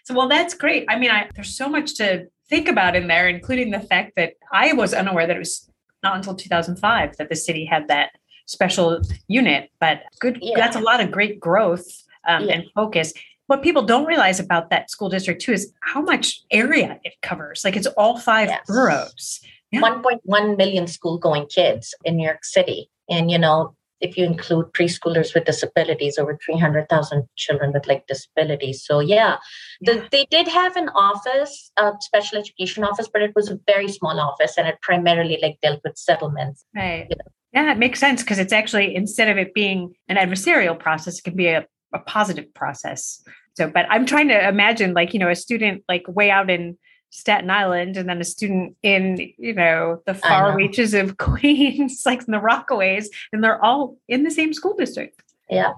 so, 0.04 0.14
well, 0.14 0.28
that's 0.28 0.54
great. 0.54 0.86
I 0.90 0.98
mean, 1.00 1.12
I, 1.12 1.30
there's 1.36 1.56
so 1.56 1.70
much 1.70 1.96
to 1.96 2.28
think 2.50 2.68
about 2.68 2.96
in 2.96 3.08
there, 3.08 3.28
including 3.28 3.72
the 3.72 3.80
fact 3.80 4.14
that 4.18 4.34
I 4.52 4.74
was 4.74 4.94
unaware 4.94 5.28
that 5.28 5.36
it 5.36 5.40
was 5.40 5.70
not 6.02 6.18
until 6.18 6.36
2005 6.36 7.18
that 7.18 7.30
the 7.30 7.36
city 7.36 7.66
had 7.66 7.88
that 7.88 8.12
special 8.46 9.02
unit. 9.28 9.70
But 9.80 10.02
good, 10.20 10.40
yeah. 10.42 10.58
that's 10.58 10.76
a 10.76 10.82
lot 10.82 11.00
of 11.00 11.12
great 11.12 11.40
growth 11.40 11.86
um, 12.28 12.46
yeah. 12.46 12.56
and 12.56 12.64
focus. 12.76 13.14
What 13.48 13.64
people 13.64 13.84
don't 13.84 14.06
realize 14.06 14.40
about 14.40 14.70
that 14.70 14.90
school 14.90 15.10
district 15.10 15.42
too 15.42 15.54
is 15.54 15.72
how 15.82 16.02
much 16.02 16.42
area 16.52 17.00
it 17.04 17.14
covers. 17.22 17.64
Like 17.64 17.76
it's 17.76 17.88
all 17.88 18.18
five 18.18 18.50
yes. 18.50 18.66
boroughs. 18.68 19.42
Yeah. 19.72 19.82
1.1 19.82 20.58
million 20.58 20.86
school 20.86 21.18
going 21.18 21.48
kids 21.48 21.96
in 22.06 22.18
New 22.18 22.26
York 22.26 22.46
City. 22.46 22.90
And, 23.10 23.30
you 23.30 23.38
know, 23.38 23.76
if 24.04 24.18
you 24.18 24.26
include 24.26 24.74
preschoolers 24.74 25.34
with 25.34 25.46
disabilities, 25.46 26.18
over 26.18 26.38
300,000 26.46 27.24
children 27.38 27.72
with 27.72 27.88
like 27.88 28.06
disabilities. 28.06 28.86
So, 28.86 29.00
yeah, 29.00 29.38
the, 29.82 30.06
they 30.12 30.26
did 30.30 30.48
have 30.50 30.76
an 30.76 30.90
office, 30.90 31.72
a 31.78 31.94
special 32.02 32.38
education 32.38 32.84
office, 32.84 33.08
but 33.12 33.22
it 33.22 33.32
was 33.34 33.50
a 33.50 33.60
very 33.66 33.88
small 33.88 34.20
office 34.20 34.58
and 34.58 34.68
it 34.68 34.76
primarily 34.82 35.40
like 35.42 35.58
dealt 35.62 35.80
with 35.86 35.98
settlements. 35.98 36.66
Right. 36.76 37.08
You 37.10 37.16
know. 37.16 37.32
Yeah, 37.54 37.72
it 37.72 37.78
makes 37.78 38.00
sense 38.00 38.24
because 38.24 38.40
it's 38.40 38.52
actually, 38.52 38.94
instead 38.94 39.30
of 39.30 39.38
it 39.38 39.54
being 39.54 39.94
an 40.10 40.18
adversarial 40.18 40.78
process, 40.78 41.20
it 41.20 41.24
can 41.24 41.36
be 41.36 41.48
a, 41.48 41.66
a 41.94 42.00
positive 42.00 42.54
process. 42.54 43.24
So, 43.54 43.70
but 43.70 43.86
I'm 43.90 44.06
trying 44.06 44.28
to 44.30 44.48
imagine 44.48 44.94
like, 44.94 45.14
you 45.14 45.20
know, 45.20 45.30
a 45.30 45.36
student 45.36 45.84
like 45.88 46.04
way 46.08 46.30
out 46.30 46.50
in 46.50 46.78
Staten 47.14 47.52
Island 47.52 47.96
and 47.96 48.10
then 48.10 48.20
a 48.20 48.24
student 48.24 48.76
in, 48.82 49.32
you 49.38 49.54
know, 49.54 50.02
the 50.08 50.16
far 50.16 50.56
reaches 50.56 50.96
of 50.96 51.18
Queens, 51.20 52.02
like 52.08 52.24
in 52.28 52.32
the 52.32 52.40
Rockaways, 52.40 53.06
and 53.32 53.44
they're 53.44 53.64
all 53.64 53.98
in 54.08 54.24
the 54.24 54.32
same 54.32 54.52
school 54.52 54.76
district. 54.76 55.22
Yeah, 55.48 55.74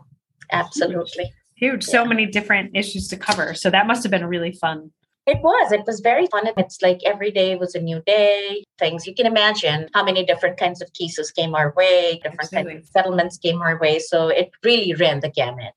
absolutely. 0.54 1.34
Huge. 1.56 1.86
Yeah. 1.88 1.92
So 1.92 2.06
many 2.06 2.25
different 2.25 2.72
issues 2.74 3.10
to 3.10 3.18
cover. 3.18 3.54
So 3.54 3.70
that 3.70 3.86
must 3.86 4.01
have 4.04 4.12
been 4.12 4.25
really 4.25 4.54
fun. 4.54 4.92
It 5.27 5.42
was. 5.42 5.74
It 5.74 5.82
was 5.86 6.00
very 6.00 6.27
fun. 6.27 6.48
It's 6.56 6.82
like 6.82 7.01
every 7.06 7.32
day 7.32 7.58
was 7.58 7.75
a 7.75 7.82
new 7.82 8.01
day. 8.06 8.63
Things 8.80 9.06
you 9.06 9.13
can 9.13 9.25
imagine 9.25 9.89
how 9.94 10.06
many 10.06 10.24
different 10.24 10.58
kinds 10.58 10.82
of 10.82 10.94
cases 10.94 11.32
came 11.32 11.54
our 11.54 11.74
way, 11.75 12.22
different 12.24 12.44
Absolutely. 12.44 12.74
kinds 12.75 12.86
of 12.86 12.92
settlements 12.92 13.38
came 13.38 13.62
our 13.62 13.77
way. 13.77 14.00
So 14.00 14.30
it 14.30 14.51
really 14.63 14.94
ran 14.94 15.20
the 15.20 15.30
gamut. 15.30 15.74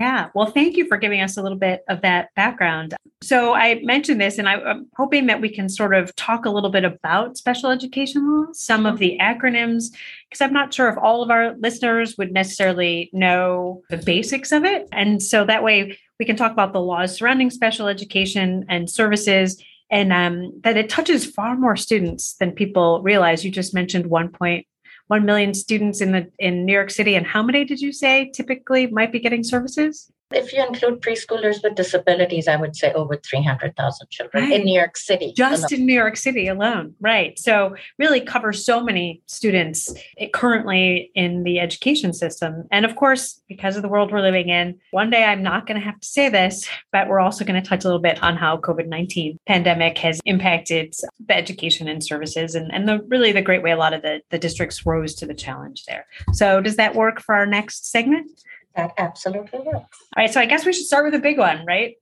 Yeah. 0.00 0.30
Well, 0.34 0.46
thank 0.46 0.78
you 0.78 0.88
for 0.88 0.96
giving 0.96 1.20
us 1.20 1.36
a 1.36 1.42
little 1.42 1.58
bit 1.58 1.82
of 1.86 2.00
that 2.00 2.34
background. 2.34 2.94
So, 3.20 3.52
I 3.52 3.80
mentioned 3.82 4.18
this, 4.18 4.38
and 4.38 4.48
I, 4.48 4.54
am 4.54 4.88
hoping 4.96 5.26
that 5.26 5.42
we 5.42 5.50
can 5.50 5.68
sort 5.68 5.94
of 5.94 6.16
talk 6.16 6.46
a 6.46 6.50
little 6.50 6.70
bit 6.70 6.84
about 6.84 7.36
special 7.36 7.70
education 7.70 8.26
law, 8.26 8.46
some 8.54 8.86
of 8.86 8.98
the 8.98 9.18
acronyms, 9.20 9.94
because 10.28 10.40
I'm 10.40 10.54
not 10.54 10.72
sure 10.72 10.88
if 10.88 10.96
all 10.96 11.22
of 11.22 11.30
our 11.30 11.54
listeners 11.58 12.16
would 12.16 12.32
necessarily 12.32 13.10
know 13.12 13.82
the 13.90 13.98
basics 13.98 14.52
of 14.52 14.64
it. 14.64 14.88
And 14.90 15.22
so 15.22 15.44
that 15.44 15.62
way 15.62 15.98
we 16.18 16.24
can 16.24 16.36
talk 16.36 16.52
about 16.52 16.72
the 16.72 16.80
laws 16.80 17.14
surrounding 17.16 17.50
special 17.50 17.86
education 17.86 18.64
and 18.70 18.88
services 18.88 19.62
and 19.90 20.12
um, 20.12 20.52
that 20.62 20.76
it 20.76 20.88
touches 20.88 21.26
far 21.26 21.56
more 21.56 21.76
students 21.76 22.34
than 22.34 22.52
people 22.52 23.02
realize. 23.02 23.44
You 23.44 23.50
just 23.50 23.74
mentioned 23.74 24.06
1.1 24.06 24.64
1 25.10 25.24
million 25.24 25.52
students 25.52 26.00
in 26.00 26.12
the 26.12 26.30
in 26.38 26.64
New 26.64 26.72
York 26.72 26.88
City 26.88 27.16
and 27.16 27.26
how 27.26 27.42
many 27.42 27.64
did 27.64 27.80
you 27.80 27.92
say 27.92 28.30
typically 28.32 28.86
might 28.86 29.10
be 29.10 29.18
getting 29.18 29.42
services? 29.42 30.08
If 30.30 30.52
you 30.52 30.64
include 30.64 31.00
preschoolers 31.00 31.62
with 31.62 31.74
disabilities, 31.74 32.46
I 32.46 32.56
would 32.56 32.76
say 32.76 32.92
over 32.92 33.16
300,000 33.16 34.10
children 34.10 34.44
right. 34.44 34.52
in 34.52 34.64
New 34.64 34.78
York 34.78 34.96
City. 34.96 35.32
Just 35.36 35.72
alone. 35.72 35.80
in 35.80 35.86
New 35.86 35.94
York 35.94 36.16
City 36.16 36.46
alone. 36.46 36.94
Right. 37.00 37.38
So, 37.38 37.74
really 37.98 38.20
covers 38.20 38.64
so 38.64 38.82
many 38.82 39.22
students 39.26 39.92
eh, 40.18 40.28
currently 40.32 41.10
in 41.14 41.42
the 41.42 41.58
education 41.58 42.12
system. 42.12 42.64
And 42.70 42.84
of 42.84 42.96
course, 42.96 43.40
because 43.48 43.76
of 43.76 43.82
the 43.82 43.88
world 43.88 44.12
we're 44.12 44.20
living 44.20 44.48
in, 44.48 44.78
one 44.92 45.10
day 45.10 45.24
I'm 45.24 45.42
not 45.42 45.66
going 45.66 45.80
to 45.80 45.84
have 45.84 45.98
to 46.00 46.06
say 46.06 46.28
this, 46.28 46.68
but 46.92 47.08
we're 47.08 47.20
also 47.20 47.44
going 47.44 47.60
to 47.60 47.68
touch 47.68 47.84
a 47.84 47.88
little 47.88 48.00
bit 48.00 48.22
on 48.22 48.36
how 48.36 48.56
COVID-19 48.58 49.36
pandemic 49.46 49.98
has 49.98 50.20
impacted 50.24 50.94
the 51.26 51.36
education 51.36 51.88
and 51.88 52.02
services 52.04 52.54
and, 52.54 52.72
and 52.72 52.88
the 52.88 53.00
really 53.08 53.32
the 53.32 53.42
great 53.42 53.62
way 53.62 53.72
a 53.72 53.76
lot 53.76 53.92
of 53.92 54.02
the, 54.02 54.20
the 54.30 54.38
districts 54.38 54.86
rose 54.86 55.14
to 55.16 55.26
the 55.26 55.34
challenge 55.34 55.84
there. 55.86 56.06
So, 56.32 56.60
does 56.60 56.76
that 56.76 56.94
work 56.94 57.20
for 57.20 57.34
our 57.34 57.46
next 57.46 57.90
segment? 57.90 58.30
That 58.76 58.92
absolutely 58.98 59.60
works. 59.60 59.98
All 60.16 60.22
right. 60.22 60.32
So 60.32 60.40
I 60.40 60.46
guess 60.46 60.64
we 60.64 60.72
should 60.72 60.86
start 60.86 61.04
with 61.04 61.14
a 61.14 61.18
big 61.18 61.38
one, 61.38 61.64
right? 61.66 61.94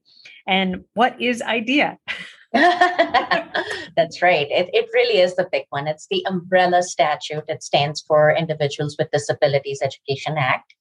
And 0.47 0.83
what 0.93 1.19
is 1.21 1.41
IDEA? 1.41 1.97
That's 2.53 4.23
right. 4.23 4.47
It, 4.49 4.69
it 4.73 4.89
really 4.91 5.19
is 5.19 5.35
the 5.35 5.47
big 5.51 5.65
one. 5.69 5.87
It's 5.87 6.07
the 6.09 6.25
umbrella 6.27 6.81
statute. 6.81 7.43
It 7.47 7.61
stands 7.61 8.01
for 8.01 8.35
Individuals 8.35 8.95
with 8.97 9.11
Disabilities 9.11 9.81
Education 9.83 10.35
Act. 10.37 10.73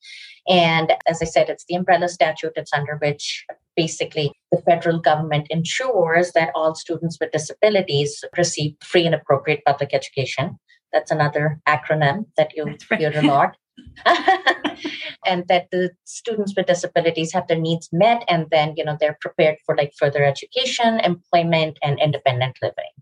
And 0.48 0.92
as 1.06 1.20
I 1.20 1.26
said, 1.26 1.50
it's 1.50 1.66
the 1.68 1.74
umbrella 1.74 2.08
statute. 2.08 2.52
It's 2.56 2.72
under 2.72 2.96
which 2.96 3.44
basically 3.76 4.32
the 4.50 4.62
federal 4.62 4.98
government 4.98 5.46
ensures 5.50 6.32
that 6.32 6.52
all 6.54 6.74
students 6.74 7.18
with 7.20 7.32
disabilities 7.32 8.24
receive 8.36 8.74
free 8.82 9.04
and 9.04 9.14
appropriate 9.14 9.62
public 9.66 9.92
education. 9.92 10.58
That's 10.90 11.10
another 11.10 11.60
acronym 11.68 12.24
that 12.38 12.56
you 12.56 12.64
right. 12.90 12.98
hear 12.98 13.12
a 13.14 13.22
lot. 13.22 13.58
and 15.26 15.46
that 15.48 15.68
the 15.70 15.90
students 16.04 16.54
with 16.56 16.66
disabilities 16.66 17.32
have 17.32 17.46
their 17.48 17.58
needs 17.58 17.88
met 17.92 18.24
and 18.28 18.46
then 18.50 18.74
you 18.76 18.84
know 18.84 18.96
they're 19.00 19.18
prepared 19.20 19.56
for 19.64 19.76
like 19.76 19.92
further 19.98 20.24
education 20.24 21.00
employment 21.00 21.78
and 21.82 21.98
independent 22.00 22.56
living 22.62 22.92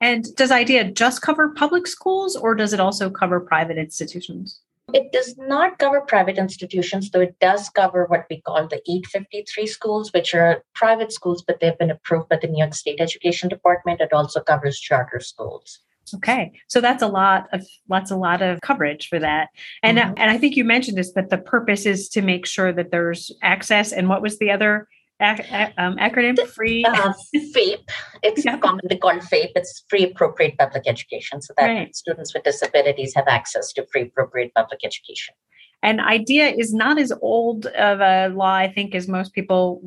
and 0.00 0.34
does 0.36 0.50
IDEA 0.50 0.90
just 0.92 1.22
cover 1.22 1.50
public 1.50 1.86
schools 1.86 2.36
or 2.36 2.54
does 2.54 2.72
it 2.72 2.80
also 2.80 3.10
cover 3.10 3.40
private 3.40 3.78
institutions 3.78 4.60
it 4.92 5.12
does 5.12 5.36
not 5.38 5.78
cover 5.78 6.02
private 6.02 6.36
institutions, 6.36 7.10
though 7.10 7.20
it 7.20 7.36
does 7.40 7.70
cover 7.70 8.04
what 8.04 8.26
we 8.28 8.42
call 8.42 8.68
the 8.68 8.82
853 8.86 9.66
schools, 9.66 10.12
which 10.12 10.34
are 10.34 10.62
private 10.74 11.10
schools, 11.10 11.42
but 11.42 11.58
they've 11.60 11.78
been 11.78 11.90
approved 11.90 12.28
by 12.28 12.36
the 12.36 12.48
New 12.48 12.58
York 12.58 12.74
State 12.74 13.00
Education 13.00 13.48
Department. 13.48 14.00
It 14.00 14.12
also 14.12 14.40
covers 14.40 14.78
charter 14.78 15.20
schools. 15.20 15.80
Okay. 16.12 16.52
So 16.68 16.80
that's 16.80 17.02
a 17.02 17.08
lot 17.08 17.46
of 17.52 17.66
lots 17.88 18.10
a 18.10 18.16
lot 18.16 18.42
of 18.42 18.60
coverage 18.60 19.08
for 19.08 19.18
that. 19.18 19.48
And 19.82 19.98
mm-hmm. 19.98 20.14
and 20.16 20.30
I 20.30 20.38
think 20.38 20.56
you 20.56 20.64
mentioned 20.64 20.98
this 20.98 21.12
but 21.12 21.30
the 21.30 21.38
purpose 21.38 21.86
is 21.86 22.08
to 22.10 22.22
make 22.22 22.46
sure 22.46 22.72
that 22.72 22.90
there's 22.90 23.30
access 23.42 23.92
and 23.92 24.08
what 24.08 24.22
was 24.22 24.38
the 24.38 24.50
other 24.50 24.88
ac- 25.20 25.72
um, 25.78 25.96
acronym 25.96 26.38
free 26.48 26.84
uh, 26.84 27.12
FAPE. 27.54 27.88
It's 28.22 28.44
yeah. 28.44 28.58
commonly 28.58 28.98
called 28.98 29.22
FAPE. 29.22 29.52
It's 29.54 29.84
free 29.88 30.04
appropriate 30.04 30.58
public 30.58 30.84
education 30.86 31.40
so 31.40 31.54
that 31.56 31.66
right. 31.66 31.96
students 31.96 32.34
with 32.34 32.44
disabilities 32.44 33.14
have 33.14 33.28
access 33.28 33.72
to 33.74 33.86
free 33.92 34.02
appropriate 34.02 34.52
public 34.54 34.80
education. 34.84 35.34
And 35.82 36.00
IDEA 36.00 36.54
is 36.56 36.72
not 36.72 36.98
as 36.98 37.12
old 37.20 37.66
of 37.66 38.00
a 38.00 38.28
law 38.28 38.54
I 38.54 38.72
think 38.72 38.94
as 38.94 39.06
most 39.06 39.34
people 39.34 39.82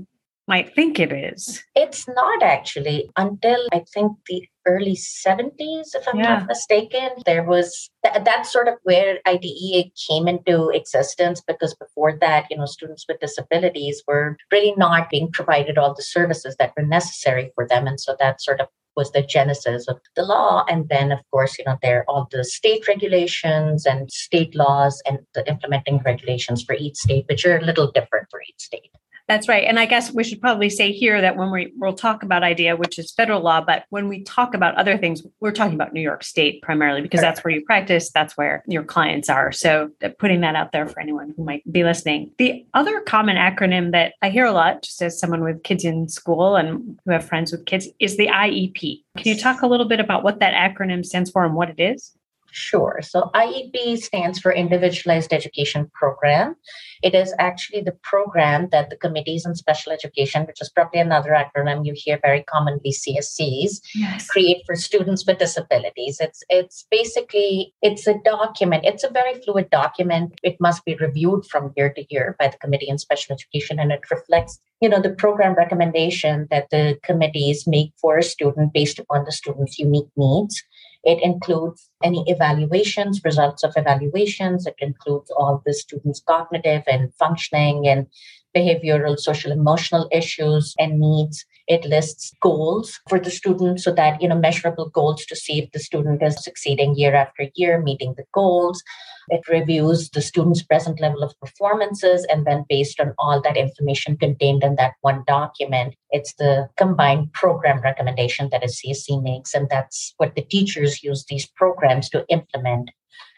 might 0.48 0.74
think 0.74 1.00
it 1.00 1.12
is. 1.12 1.63
It's 1.75 2.08
not 2.08 2.42
actually 2.42 3.10
until 3.18 3.68
I 3.74 3.84
think 3.94 4.13
the 4.27 4.48
early 4.68 4.96
70s, 4.96 5.96
if 5.96 6.08
I'm 6.08 6.20
yeah. 6.20 6.39
not 6.39 6.48
mistaken. 6.48 7.10
There 7.25 7.44
was 7.44 7.89
th- 8.04 8.24
that's 8.24 8.51
sort 8.51 8.68
of 8.68 8.75
where 8.84 9.20
IDEA 9.25 9.86
came 10.08 10.27
into 10.27 10.70
existence 10.70 11.42
because 11.46 11.74
before 11.74 12.18
that, 12.20 12.48
you 12.50 12.58
know, 12.58 12.66
students 12.66 13.06
with 13.08 13.20
disabilities 13.20 14.04
were 14.08 14.38
really 14.51 14.74
not 14.77 15.10
being 15.10 15.32
provided 15.32 15.77
all 15.77 15.94
the 15.94 16.04
services 16.04 16.56
that 16.60 16.74
were 16.77 16.84
necessary 16.84 17.51
for 17.56 17.68
them. 17.68 17.88
And 17.88 18.00
so 18.00 18.16
that 18.20 18.42
sort 18.42 18.60
of 18.60 18.68
was 18.96 19.12
the 19.12 19.22
genesis 19.22 19.88
of 19.88 20.00
the 20.16 20.24
law. 20.24 20.66
And 20.68 20.89
then, 20.89 21.12
of 21.12 21.20
course, 21.32 21.58
you 21.58 21.66
know, 21.66 21.77
there 21.82 22.00
are 22.00 22.06
all 22.08 22.27
the 22.32 22.44
state 22.44 22.88
regulations 22.88 23.86
and 23.86 24.12
state 24.12 24.56
laws 24.56 25.01
and 25.06 25.20
the 25.36 25.48
implementing 25.48 26.00
regulations 26.04 26.63
for 26.63 26.74
each 26.74 26.98
state, 26.98 27.25
which 27.30 27.46
are 27.46 27.58
a 27.58 27.63
little 27.63 27.92
different 27.92 28.27
for 28.32 28.42
each 28.42 28.58
state. 28.58 28.89
That's 29.27 29.50
right. 29.50 29.65
And 29.65 29.77
I 29.77 29.86
guess 29.86 30.13
we 30.13 30.24
should 30.24 30.39
probably 30.39 30.69
say 30.69 30.93
here 30.93 31.19
that 31.19 31.36
when 31.36 31.51
we, 31.51 31.74
we'll 31.75 31.93
talk 31.93 32.24
about 32.24 32.43
IDEA, 32.43 32.77
which 32.77 32.98
is 32.98 33.12
federal 33.12 33.41
law, 33.41 33.60
but 33.60 33.84
when 33.89 34.07
we 34.07 34.24
talk 34.24 34.53
about 34.53 34.75
other 34.75 34.98
things, 34.98 35.22
we're 35.41 35.51
talking 35.51 35.74
about 35.74 35.91
New 35.91 36.01
York 36.01 36.24
State 36.24 36.62
primarily 36.62 37.01
because 37.01 37.19
that's 37.19 37.43
where 37.43 37.53
you 37.53 37.63
practice, 37.65 38.10
that's 38.10 38.38
where 38.38 38.63
your 38.67 38.84
clients 38.84 39.29
are. 39.29 39.51
So 39.51 39.91
uh, 40.01 40.10
putting 40.17 40.41
that 40.41 40.55
out 40.55 40.72
there 40.72 40.88
for 40.88 41.01
anyone 41.01 41.34
who 41.36 41.43
might 41.43 41.69
be 41.69 41.84
listening. 41.84 42.31
The 42.38 42.65
other 42.74 43.01
common 43.01 43.36
acronym 43.36 43.91
that 43.91 44.13
I 44.22 44.29
hear 44.29 44.46
a 44.46 44.53
lot, 44.53 44.84
just 44.84 45.01
as 45.01 45.19
someone 45.19 45.43
with 45.43 45.63
kids 45.63 45.84
in 45.84 46.07
school 46.07 46.55
and 46.55 46.98
who 47.03 47.12
have 47.12 47.25
friends 47.25 47.51
with 47.51 47.65
kids, 47.65 47.89
is 48.00 48.15
the 48.15 48.27
IEP. 48.27 49.03
Can 49.17 49.36
you 49.36 49.38
talk 49.38 49.62
a 49.62 49.67
little 49.67 49.88
bit 49.88 50.00
about 50.00 50.24
what 50.24 50.39
that 50.39 50.53
acronym 50.53 51.05
stands 51.05 51.29
for 51.29 51.43
and 51.43 51.53
what 51.53 51.69
it 51.69 51.79
is? 51.81 52.17
Sure. 52.51 53.00
So 53.01 53.30
IEP 53.36 53.98
stands 53.98 54.39
for 54.39 54.51
Individualized 54.51 55.34
Education 55.34 55.92
Program. 55.94 56.56
It 57.04 57.13
is 57.13 57.34
actually 57.38 57.82
the 57.82 57.98
program 58.04 58.70
that 58.72 58.89
the 58.89 58.96
Committees 58.96 59.46
on 59.46 59.56
Special 59.56 59.92
Education, 59.92 60.46
which 60.46 60.62
is 60.62 60.70
probably 60.70 61.00
another 61.00 61.32
acronym 61.32 61.86
you 61.86 61.94
hear 61.96 62.20
very 62.22 62.44
commonly, 62.44 62.92
CSEs, 62.92 63.82
yes. 63.94 64.27
create 64.27 64.63
for 64.66 64.75
students 64.75 65.25
with 65.25 65.38
disabilities. 65.38 66.18
It's 66.20 66.44
it's 66.50 66.86
basically 66.89 67.74
it's 67.82 68.08
a 68.08 68.16
document. 68.24 68.86
It's 68.86 69.04
a 69.04 69.10
very 69.10 69.36
fluid 69.42 69.70
document. 69.70 70.39
It 70.44 70.58
must 70.60 70.86
be 70.86 70.96
reviewed 70.96 71.46
from 71.46 71.74
year 71.75 71.94
to 71.94 72.06
year 72.10 72.36
by 72.39 72.48
the 72.48 72.58
Committee 72.58 72.89
on 72.89 72.98
Special 72.98 73.34
Education, 73.34 73.80
and 73.80 73.92
it 73.92 74.10
reflects 74.10 74.60
you 74.82 74.89
know 74.89 75.01
the 75.01 75.13
program 75.13 75.54
recommendation 75.54 76.48
that 76.50 76.70
the 76.72 76.98
committees 77.04 77.68
make 77.68 77.92
for 78.00 78.18
a 78.18 78.24
student 78.24 78.74
based 78.74 79.00
upon 79.00 79.25
the 79.25 79.32
student's 79.32 79.77
unique 79.80 80.10
needs 80.16 80.63
it 81.08 81.24
includes 81.24 81.90
any 82.04 82.22
evaluations, 82.28 83.24
results 83.24 83.64
of 83.64 83.72
evaluations. 83.78 84.68
It 84.68 84.76
includes 84.80 85.32
all 85.32 85.64
the 85.66 85.74
students' 85.74 86.22
cognitive 86.28 86.84
and 86.86 87.14
functioning 87.16 87.88
and 87.88 88.08
behavioral, 88.54 89.18
social, 89.18 89.54
emotional 89.54 90.10
issues 90.12 90.76
and 90.78 91.00
needs. 91.00 91.46
It 91.68 91.84
lists 91.86 92.32
goals 92.42 93.00
for 93.10 93.20
the 93.20 93.30
student 93.30 93.82
so 93.82 93.94
that, 93.94 94.22
you 94.22 94.28
know, 94.28 94.38
measurable 94.38 94.90
goals 94.90 95.26
to 95.26 95.36
see 95.36 95.60
if 95.60 95.72
the 95.72 95.80
student 95.80 96.24
is 96.24 96.44
succeeding 96.44 96.96
year 96.96 97.14
after 97.14 97.48
year, 97.56 97.82
meeting 97.82 98.14
the 98.16 98.24
goals. 98.34 98.82
It 99.30 99.48
reviews 99.50 100.10
the 100.10 100.22
student's 100.22 100.64
present 100.64 101.02
level 101.02 101.24
of 101.24 101.38
performances, 101.42 102.26
and 102.30 102.48
then 102.48 102.64
based 102.70 103.02
on 103.02 103.14
all 103.18 103.42
that 103.42 103.58
information 103.58 104.16
contained 104.16 104.64
in 104.64 104.76
that 104.76 104.94
one 105.02 105.24
document, 105.28 105.96
it's 106.12 106.34
the 106.36 106.70
combined 106.78 107.34
program 107.34 107.82
recommendation 107.82 108.48
that 108.52 108.64
a 108.64 108.68
CSE 108.68 109.22
makes, 109.22 109.54
and 109.54 109.68
that's 109.70 110.14
what 110.16 110.36
the 110.36 110.44
teachers 110.44 111.04
use 111.04 111.26
these 111.26 111.46
programs 111.46 112.10
to 112.12 112.26
implement 112.30 112.92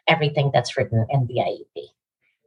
everything 0.08 0.52
that's 0.54 0.78
written 0.78 1.08
in 1.10 1.26
the 1.26 1.36
IEP. 1.36 1.88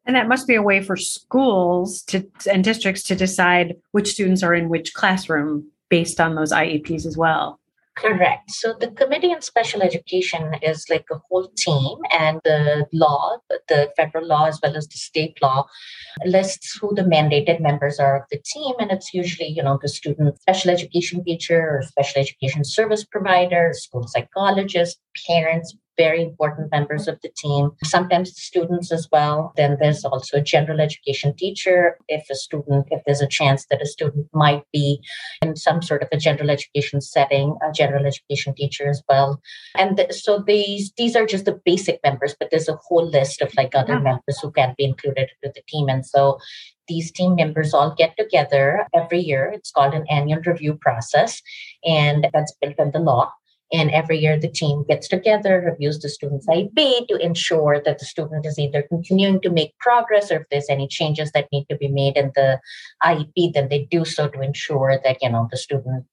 And 0.04 0.16
that 0.16 0.28
must 0.28 0.48
be 0.48 0.54
a 0.54 0.62
way 0.62 0.82
for 0.82 0.96
schools 0.96 2.02
to 2.04 2.26
and 2.50 2.64
districts 2.64 3.04
to 3.04 3.14
decide 3.14 3.76
which 3.92 4.12
students 4.12 4.42
are 4.42 4.54
in 4.54 4.68
which 4.68 4.94
classroom 4.94 5.70
based 5.88 6.20
on 6.20 6.34
those 6.34 6.52
IEPs 6.52 7.06
as 7.06 7.16
well. 7.16 7.60
Correct. 7.94 8.50
So 8.50 8.74
the 8.80 8.90
Committee 8.90 9.34
on 9.34 9.42
Special 9.42 9.82
Education 9.82 10.54
is 10.62 10.86
like 10.88 11.04
a 11.12 11.20
whole 11.28 11.48
team, 11.58 11.98
and 12.10 12.40
the 12.42 12.86
law, 12.90 13.36
the 13.68 13.92
federal 13.96 14.26
law 14.26 14.46
as 14.46 14.58
well 14.62 14.76
as 14.76 14.88
the 14.88 14.96
state 14.96 15.36
law, 15.42 15.66
lists 16.24 16.78
who 16.80 16.94
the 16.94 17.02
mandated 17.02 17.60
members 17.60 18.00
are 18.00 18.16
of 18.16 18.22
the 18.30 18.38
team. 18.38 18.74
And 18.78 18.90
it's 18.90 19.12
usually, 19.12 19.48
you 19.48 19.62
know, 19.62 19.78
the 19.80 19.88
student 19.88 20.40
special 20.40 20.70
education 20.70 21.22
teacher 21.22 21.60
or 21.60 21.82
special 21.82 22.22
education 22.22 22.64
service 22.64 23.04
provider, 23.04 23.72
school 23.74 24.08
psychologist, 24.08 24.98
parents, 25.26 25.76
very 26.04 26.22
important 26.22 26.70
members 26.70 27.04
of 27.08 27.16
the 27.22 27.32
team, 27.42 27.70
sometimes 27.84 28.36
students 28.50 28.90
as 28.98 29.04
well. 29.14 29.52
Then 29.56 29.76
there's 29.80 30.04
also 30.04 30.38
a 30.38 30.48
general 30.54 30.80
education 30.80 31.30
teacher. 31.42 31.76
If 32.08 32.24
a 32.30 32.34
student, 32.34 32.86
if 32.90 33.00
there's 33.04 33.20
a 33.20 33.34
chance 33.38 33.66
that 33.70 33.84
a 33.86 33.92
student 33.96 34.26
might 34.44 34.64
be 34.72 34.86
in 35.42 35.54
some 35.66 35.80
sort 35.88 36.02
of 36.02 36.08
a 36.12 36.22
general 36.28 36.50
education 36.50 37.00
setting, 37.00 37.56
a 37.68 37.72
general 37.72 38.04
education 38.12 38.54
teacher 38.54 38.88
as 38.94 39.00
well. 39.08 39.40
And 39.76 39.96
th- 39.96 40.12
so 40.24 40.42
these 40.52 40.84
these 41.00 41.14
are 41.18 41.26
just 41.34 41.44
the 41.44 41.60
basic 41.70 42.00
members, 42.06 42.34
but 42.38 42.48
there's 42.50 42.72
a 42.72 42.80
whole 42.86 43.06
list 43.18 43.42
of 43.42 43.54
like 43.60 43.74
other 43.74 43.98
yeah. 43.98 44.08
members 44.10 44.36
who 44.40 44.50
can 44.50 44.74
be 44.78 44.84
included 44.84 45.28
into 45.34 45.52
the 45.54 45.62
team. 45.68 45.88
And 45.88 46.04
so 46.04 46.38
these 46.88 47.12
team 47.12 47.36
members 47.36 47.72
all 47.74 47.94
get 48.02 48.12
together 48.18 48.86
every 49.00 49.20
year. 49.20 49.52
It's 49.54 49.70
called 49.70 49.94
an 49.94 50.06
annual 50.10 50.42
review 50.44 50.74
process, 50.74 51.40
and 51.84 52.26
that's 52.32 52.54
built 52.60 52.78
in 52.78 52.90
the 52.90 52.98
law. 52.98 53.32
And 53.72 53.90
every 53.90 54.18
year, 54.18 54.38
the 54.38 54.50
team 54.50 54.84
gets 54.86 55.08
together, 55.08 55.60
reviews 55.60 55.98
the 55.98 56.10
student's 56.10 56.46
IEP 56.46 57.08
to 57.08 57.16
ensure 57.16 57.80
that 57.84 57.98
the 57.98 58.04
student 58.04 58.44
is 58.44 58.58
either 58.58 58.82
continuing 58.82 59.40
to 59.40 59.50
make 59.50 59.76
progress 59.78 60.30
or 60.30 60.40
if 60.40 60.48
there's 60.50 60.68
any 60.68 60.86
changes 60.86 61.32
that 61.32 61.48
need 61.50 61.66
to 61.70 61.76
be 61.76 61.88
made 61.88 62.16
in 62.18 62.32
the 62.34 62.60
IEP, 63.02 63.54
then 63.54 63.68
they 63.68 63.88
do 63.90 64.04
so 64.04 64.28
to 64.28 64.40
ensure 64.42 65.00
that, 65.02 65.16
you 65.22 65.30
know, 65.30 65.48
the 65.50 65.56
student 65.56 66.04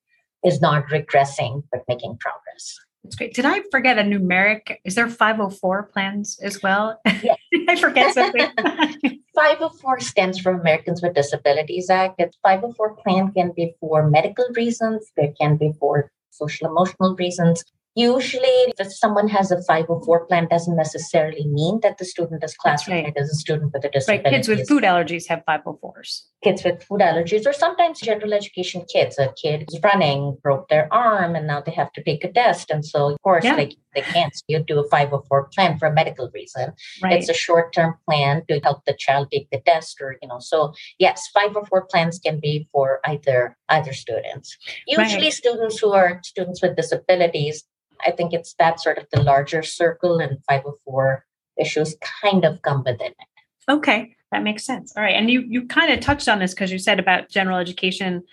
is 0.46 0.62
not 0.62 0.88
regressing 0.88 1.64
but 1.72 1.84
making 1.90 2.18
progress. 2.20 2.80
That's 3.04 3.16
great. 3.16 3.34
Did 3.34 3.46
I 3.46 3.62
forget 3.72 3.98
a 3.98 4.04
numeric? 4.04 4.78
Is 4.86 4.96
there 4.96 5.10
504 5.10 5.84
plans 5.84 6.40
as 6.42 6.62
well? 6.62 7.00
Yeah. 7.24 7.36
I 7.70 7.76
forget 7.76 8.14
something. 8.14 8.48
504 9.36 10.00
stands 10.02 10.40
for 10.40 10.52
Americans 10.52 11.02
with 11.02 11.14
Disabilities 11.14 11.90
Act. 11.90 12.16
It's 12.20 12.38
504 12.44 12.96
plan 12.96 13.32
can 13.32 13.54
be 13.56 13.74
for 13.80 14.10
medical 14.10 14.46
reasons, 14.56 15.12
it 15.16 15.36
can 15.40 15.56
be 15.56 15.72
for 15.80 16.12
social 16.32 16.68
emotional 16.68 17.16
reasons. 17.16 17.64
Usually, 17.96 18.74
if 18.78 18.94
someone 18.94 19.28
has 19.28 19.52
a 19.52 19.62
504 19.64 20.26
plan, 20.28 20.48
doesn't 20.48 20.76
necessarily 20.76 21.46
mean 21.48 21.80
that 21.82 21.98
the 21.98 22.06
student 22.06 22.44
is 22.44 22.56
classified 22.56 23.04
right. 23.06 23.18
as 23.18 23.30
a 23.30 23.36
student 23.36 23.74
with 23.74 23.84
a 23.84 23.90
disability. 23.90 24.24
Right, 24.24 24.34
kids 24.36 24.48
with 24.48 24.68
food 24.68 24.84
allergies 24.84 25.28
have 25.28 25.44
504s. 25.46 26.22
Kids 26.44 26.64
with 26.64 26.84
food 26.84 27.02
allergies, 27.02 27.46
or 27.46 27.52
sometimes 27.52 28.00
general 28.00 28.34
education 28.34 28.86
kids. 28.94 29.18
A 29.18 29.34
kid 29.42 29.66
is 29.68 29.80
running, 29.84 30.38
broke 30.44 30.70
their 30.70 30.88
arm, 30.94 31.36
and 31.36 31.48
now 31.48 31.62
they 31.62 31.72
have 31.72 31.92
to 31.94 32.04
take 32.04 32.24
a 32.24 32.32
test. 32.32 32.70
And 32.70 32.86
so, 32.86 33.10
of 33.10 33.22
course, 33.22 33.44
yeah. 33.44 33.56
like 33.56 33.76
they 33.96 34.02
can't 34.02 34.34
you 34.48 34.60
do 34.60 34.80
a 34.80 34.88
504 34.88 35.50
plan 35.54 35.78
for 35.78 35.88
a 35.88 35.94
medical 35.94 36.30
reason. 36.34 36.72
Right. 37.04 37.14
It's 37.14 37.28
a 37.28 37.34
short-term 37.34 37.96
plan 38.08 38.44
to 38.48 38.60
help 38.62 38.86
the 38.86 38.94
child 38.94 39.30
take 39.32 39.50
the 39.50 39.60
test, 39.60 40.00
or 40.00 40.18
you 40.22 40.28
know. 40.30 40.40
So 40.40 40.74
yes, 41.00 41.28
504 41.34 41.88
plans 41.88 42.20
can 42.20 42.40
be 42.40 42.70
for 42.72 43.02
either 43.06 43.58
either 43.70 43.94
students. 43.94 44.58
Usually, 44.88 45.24
right. 45.24 45.34
students 45.34 45.80
who 45.80 45.94
are 45.94 46.20
students 46.24 46.62
with 46.62 46.76
disabilities 46.76 47.64
I 48.06 48.12
think 48.12 48.34
it's 48.34 48.54
that 48.60 48.80
sort 48.80 48.98
of 48.98 49.06
the 49.12 49.22
larger 49.22 49.64
circle 49.64 50.20
and 50.20 50.38
504 50.48 51.26
issues 51.58 51.96
kind 52.22 52.46
of 52.46 52.62
come 52.62 52.84
within 52.86 53.12
it. 53.12 53.28
Okay, 53.70 54.16
that 54.32 54.44
makes 54.44 54.66
sense. 54.66 54.94
All 54.96 55.04
right. 55.04 55.16
And 55.16 55.30
you, 55.30 55.42
you 55.42 55.66
kind 55.68 55.92
of 55.92 56.00
touched 56.00 56.28
on 56.28 56.40
this 56.40 56.54
because 56.54 56.72
you 56.72 56.80
said 56.80 57.00
about 57.00 57.30
general 57.30 57.58
education 57.58 58.24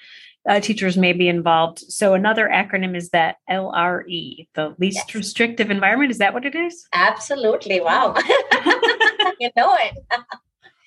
uh, 0.48 0.60
teachers 0.60 0.96
may 0.96 1.12
be 1.12 1.28
involved. 1.28 1.80
So 1.80 2.14
another 2.14 2.48
acronym 2.48 2.96
is 2.96 3.10
that 3.10 3.36
LRE, 3.50 4.46
the 4.54 4.74
least 4.78 5.08
yes. 5.08 5.14
restrictive 5.14 5.70
environment. 5.70 6.12
Is 6.12 6.18
that 6.18 6.34
what 6.34 6.44
it 6.44 6.54
is? 6.54 6.86
Absolutely. 6.92 7.80
Wow. 7.80 8.14
you 9.40 9.50
know 9.56 9.74
it. 9.80 9.98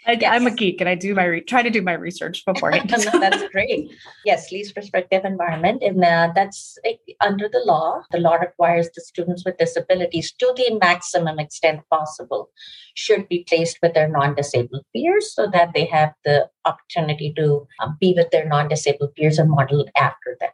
I, 0.09 0.35
am 0.35 0.47
a 0.47 0.51
geek 0.51 0.81
and 0.81 0.89
I 0.89 0.95
do 0.95 1.13
my 1.13 1.25
re- 1.25 1.41
try 1.41 1.61
to 1.61 1.69
do 1.69 1.81
my 1.81 1.93
research 1.93 2.43
beforehand. 2.45 2.89
no, 3.13 3.19
that's 3.19 3.47
great. 3.51 3.91
Yes, 4.25 4.51
least 4.51 4.75
restrictive 4.75 5.25
environment, 5.25 5.83
and 5.83 6.03
uh, 6.03 6.31
that's 6.33 6.77
under 7.21 7.47
the 7.47 7.61
law. 7.65 8.01
The 8.11 8.19
law 8.19 8.35
requires 8.35 8.89
the 8.95 9.01
students 9.01 9.43
with 9.45 9.57
disabilities, 9.57 10.31
to 10.33 10.53
the 10.55 10.77
maximum 10.79 11.39
extent 11.39 11.81
possible, 11.89 12.49
should 12.95 13.27
be 13.29 13.45
placed 13.47 13.79
with 13.81 13.93
their 13.93 14.09
non-disabled 14.09 14.85
peers, 14.95 15.33
so 15.33 15.47
that 15.51 15.73
they 15.73 15.85
have 15.85 16.13
the 16.25 16.49
opportunity 16.65 17.33
to 17.37 17.67
um, 17.81 17.97
be 17.99 18.13
with 18.15 18.31
their 18.31 18.47
non-disabled 18.47 19.15
peers 19.15 19.37
and 19.37 19.49
model 19.49 19.85
after 19.97 20.37
them. 20.39 20.51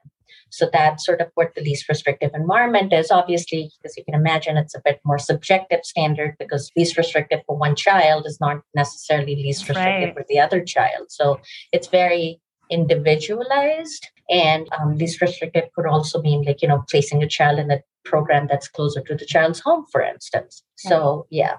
So 0.50 0.70
that's 0.72 1.06
sort 1.06 1.22
of 1.22 1.28
what 1.36 1.54
the 1.56 1.62
least 1.62 1.90
restrictive 1.90 2.32
environment 2.34 2.94
is. 2.94 3.12
Obviously, 3.12 3.72
as 3.84 3.96
you 3.98 4.04
can 4.04 4.14
imagine, 4.14 4.58
it's 4.58 4.76
a 4.76 4.82
bit 4.84 5.00
more 5.04 5.20
subjective 5.20 5.82
standard 5.84 6.36
because 6.40 6.72
least 6.76 6.98
restrictive 6.98 7.42
for 7.46 7.58
one 7.58 7.76
child 7.76 8.26
is 8.26 8.40
not 8.40 8.62
necessarily 8.76 9.36
least 9.36 9.68
restrictive 9.68 10.10
right. 10.10 10.14
for 10.16 10.26
the 10.30 10.40
other 10.40 10.64
child. 10.64 11.08
So 11.10 11.40
it's 11.72 11.88
very 11.88 12.40
individualized 12.70 14.08
and 14.30 14.68
um, 14.80 14.98
least 14.98 15.22
restrictive 15.22 15.66
could 15.76 15.86
also 15.86 16.22
mean 16.22 16.44
like 16.44 16.62
you 16.62 16.68
know 16.68 16.84
placing 16.90 17.22
a 17.22 17.28
child 17.28 17.60
in 17.60 17.70
a 17.72 17.80
program 18.04 18.48
that's 18.50 18.68
closer 18.68 19.02
to 19.02 19.16
the 19.16 19.26
child's 19.26 19.60
home 19.60 19.86
for 19.92 20.02
instance 20.02 20.64
so 20.76 21.28
yeah 21.30 21.58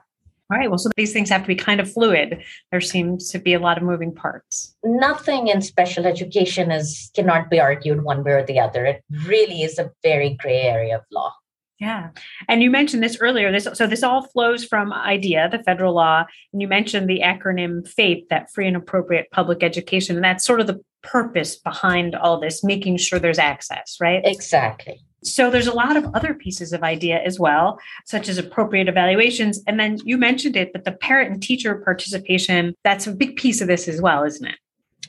all 0.51 0.59
right. 0.59 0.71
Well, 0.71 0.79
so 0.79 0.91
these 0.97 1.13
things 1.13 1.29
have 1.31 1.43
to 1.43 1.49
be 1.49 1.57
kind 1.57 1.81
of 1.81 1.93
fluid. 1.93 2.43
There 2.71 2.81
seems 2.81 3.31
to 3.31 3.39
be 3.39 3.55
a 3.55 3.59
lot 3.59 3.79
of 3.79 3.83
moving 3.83 4.15
parts. 4.15 4.77
Nothing 4.85 5.49
in 5.49 5.61
special 5.61 6.07
education 6.07 6.71
is 6.71 7.11
cannot 7.15 7.51
be 7.51 7.59
argued 7.59 8.05
one 8.05 8.23
way 8.23 8.33
or 8.33 8.47
the 8.47 8.61
other. 8.61 8.87
It 8.87 9.05
really 9.25 9.63
is 9.63 9.79
a 9.79 9.91
very 10.03 10.35
gray 10.35 10.61
area 10.61 10.97
of 10.97 11.03
law. 11.11 11.33
Yeah. 11.81 12.09
And 12.49 12.63
you 12.63 12.71
mentioned 12.71 13.03
this 13.03 13.19
earlier. 13.21 13.53
This 13.53 13.69
so 13.75 13.87
this 13.87 14.03
all 14.03 14.23
flows 14.23 14.65
from 14.65 14.93
IDEA, 14.93 15.51
the 15.51 15.63
federal 15.63 15.95
law, 15.95 16.25
and 16.53 16.63
you 16.63 16.69
mentioned 16.69 17.09
the 17.09 17.21
acronym 17.21 17.87
FAPE, 17.87 18.29
that 18.31 18.51
free 18.53 18.67
and 18.67 18.77
appropriate 18.77 19.31
public 19.31 19.63
education. 19.63 20.17
And 20.17 20.25
that's 20.25 20.45
sort 20.45 20.61
of 20.61 20.69
the 20.69 20.81
purpose 21.03 21.57
behind 21.57 22.15
all 22.15 22.41
this, 22.41 22.65
making 22.65 22.97
sure 22.97 23.19
there's 23.19 23.39
access, 23.39 23.99
right? 24.01 24.23
Exactly. 24.25 25.01
So 25.27 25.51
there's 25.51 25.67
a 25.67 25.75
lot 25.75 25.97
of 25.97 26.07
other 26.15 26.35
pieces 26.35 26.73
of 26.73 26.83
IDEA 26.83 27.21
as 27.23 27.39
well, 27.39 27.79
such 28.05 28.29
as 28.29 28.39
appropriate 28.39 28.89
evaluations. 28.89 29.61
And 29.67 29.79
then 29.79 29.99
you 30.05 30.17
mentioned 30.17 30.57
it, 30.57 30.73
but 30.73 30.85
the 30.85 30.93
parent 30.93 31.33
and 31.33 31.43
teacher 31.43 31.75
participation, 31.75 32.75
that's 32.85 33.07
a 33.07 33.13
big 33.13 33.37
piece 33.37 33.61
of 33.61 33.67
this 33.67 33.89
as 33.89 34.01
well, 34.01 34.23
isn't 34.23 34.47
it? 34.47 34.57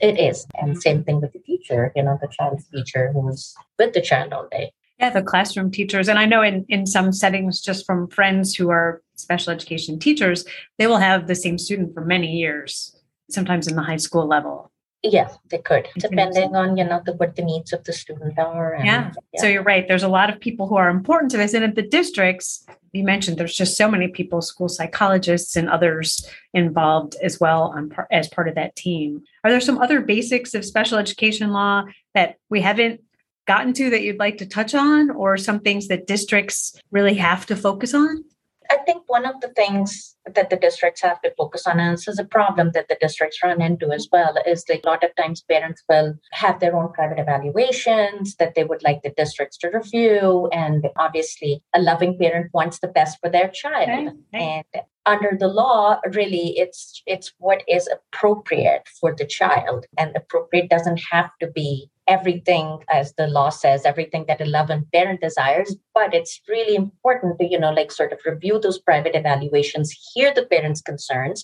It 0.01 0.19
is. 0.19 0.45
And 0.55 0.81
same 0.81 1.03
thing 1.03 1.21
with 1.21 1.33
the 1.33 1.39
teacher, 1.39 1.91
you 1.95 2.03
know, 2.03 2.17
the 2.21 2.27
child's 2.27 2.67
teacher 2.67 3.11
who's 3.13 3.55
with 3.77 3.93
the 3.93 4.01
child 4.01 4.33
all 4.33 4.47
day. 4.51 4.71
Yeah, 4.99 5.11
the 5.11 5.21
classroom 5.21 5.69
teachers. 5.69 6.07
And 6.07 6.17
I 6.17 6.25
know 6.25 6.41
in, 6.41 6.65
in 6.69 6.87
some 6.87 7.11
settings, 7.11 7.61
just 7.61 7.85
from 7.85 8.07
friends 8.07 8.55
who 8.55 8.69
are 8.69 9.01
special 9.15 9.53
education 9.53 9.99
teachers, 9.99 10.45
they 10.79 10.87
will 10.87 10.97
have 10.97 11.27
the 11.27 11.35
same 11.35 11.59
student 11.59 11.93
for 11.93 12.03
many 12.03 12.31
years, 12.31 12.95
sometimes 13.29 13.67
in 13.67 13.75
the 13.75 13.83
high 13.83 13.97
school 13.97 14.27
level. 14.27 14.71
Yeah, 15.09 15.29
they 15.49 15.59
could, 15.59 15.87
depending 15.97 16.55
on 16.55 16.77
you 16.77 16.83
know 16.83 17.01
the, 17.05 17.13
what 17.13 17.35
the 17.35 17.43
needs 17.43 17.73
of 17.73 17.83
the 17.83 17.93
student 17.93 18.37
are. 18.37 18.73
And, 18.73 18.85
yeah. 18.85 19.11
yeah. 19.33 19.41
So 19.41 19.47
you're 19.47 19.63
right. 19.63 19.87
There's 19.87 20.03
a 20.03 20.07
lot 20.09 20.29
of 20.29 20.39
people 20.39 20.67
who 20.67 20.75
are 20.75 20.89
important 20.89 21.31
to 21.31 21.37
this, 21.37 21.53
and 21.53 21.63
at 21.63 21.75
the 21.75 21.81
districts, 21.81 22.65
you 22.93 23.03
mentioned 23.03 23.37
there's 23.37 23.55
just 23.55 23.77
so 23.77 23.89
many 23.89 24.07
people, 24.07 24.41
school 24.41 24.69
psychologists 24.69 25.55
and 25.55 25.69
others 25.69 26.29
involved 26.53 27.15
as 27.21 27.39
well 27.39 27.73
on 27.75 27.89
par- 27.89 28.07
as 28.11 28.27
part 28.27 28.47
of 28.47 28.55
that 28.55 28.75
team. 28.75 29.23
Are 29.43 29.51
there 29.51 29.61
some 29.61 29.77
other 29.77 30.01
basics 30.01 30.53
of 30.53 30.65
special 30.65 30.97
education 30.97 31.51
law 31.51 31.83
that 32.13 32.35
we 32.49 32.61
haven't 32.61 33.01
gotten 33.45 33.73
to 33.73 33.89
that 33.91 34.01
you'd 34.01 34.19
like 34.19 34.39
to 34.39 34.45
touch 34.45 34.75
on, 34.75 35.09
or 35.11 35.37
some 35.37 35.59
things 35.59 35.87
that 35.87 36.07
districts 36.07 36.79
really 36.91 37.15
have 37.15 37.45
to 37.45 37.55
focus 37.55 37.93
on? 37.93 38.23
I 38.69 38.77
think 38.77 39.03
one 39.07 39.25
of 39.25 39.39
the 39.41 39.49
things 39.49 40.15
that 40.33 40.49
the 40.49 40.55
districts 40.55 41.01
have 41.01 41.21
to 41.21 41.33
focus 41.37 41.65
on, 41.67 41.79
and 41.79 41.93
this 41.93 42.07
is 42.07 42.19
a 42.19 42.25
problem 42.25 42.71
that 42.73 42.87
the 42.89 42.97
districts 42.99 43.39
run 43.43 43.61
into 43.61 43.91
as 43.91 44.07
well, 44.11 44.35
is 44.45 44.65
like 44.69 44.81
a 44.83 44.87
lot 44.87 45.03
of 45.03 45.15
times 45.15 45.43
parents 45.49 45.83
will 45.89 46.15
have 46.31 46.59
their 46.59 46.75
own 46.75 46.91
private 46.93 47.19
evaluations 47.19 48.35
that 48.35 48.55
they 48.55 48.63
would 48.63 48.83
like 48.83 49.01
the 49.03 49.13
districts 49.15 49.57
to 49.59 49.69
review. 49.69 50.49
And 50.51 50.87
obviously, 50.97 51.63
a 51.73 51.81
loving 51.81 52.17
parent 52.17 52.51
wants 52.53 52.79
the 52.79 52.87
best 52.87 53.19
for 53.19 53.29
their 53.29 53.49
child. 53.49 54.13
Right. 54.33 54.63
And 54.73 54.83
under 55.05 55.37
the 55.39 55.47
law 55.47 55.99
really 56.13 56.57
it's 56.57 57.01
it's 57.05 57.31
what 57.37 57.63
is 57.67 57.87
appropriate 57.87 58.85
for 58.99 59.15
the 59.15 59.25
child 59.25 59.85
and 59.97 60.13
appropriate 60.17 60.69
doesn't 60.69 61.01
have 61.09 61.29
to 61.39 61.47
be 61.47 61.89
everything 62.07 62.79
as 62.89 63.13
the 63.15 63.27
law 63.27 63.49
says 63.49 63.85
everything 63.85 64.25
that 64.27 64.41
a 64.41 64.45
loving 64.45 64.85
parent 64.93 65.21
desires 65.21 65.75
but 65.93 66.13
it's 66.13 66.39
really 66.47 66.75
important 66.75 67.37
to 67.39 67.45
you 67.45 67.59
know 67.59 67.71
like 67.71 67.91
sort 67.91 68.11
of 68.11 68.19
review 68.25 68.59
those 68.59 68.79
private 68.79 69.15
evaluations 69.15 69.91
hear 70.13 70.33
the 70.33 70.45
parents 70.45 70.81
concerns 70.81 71.43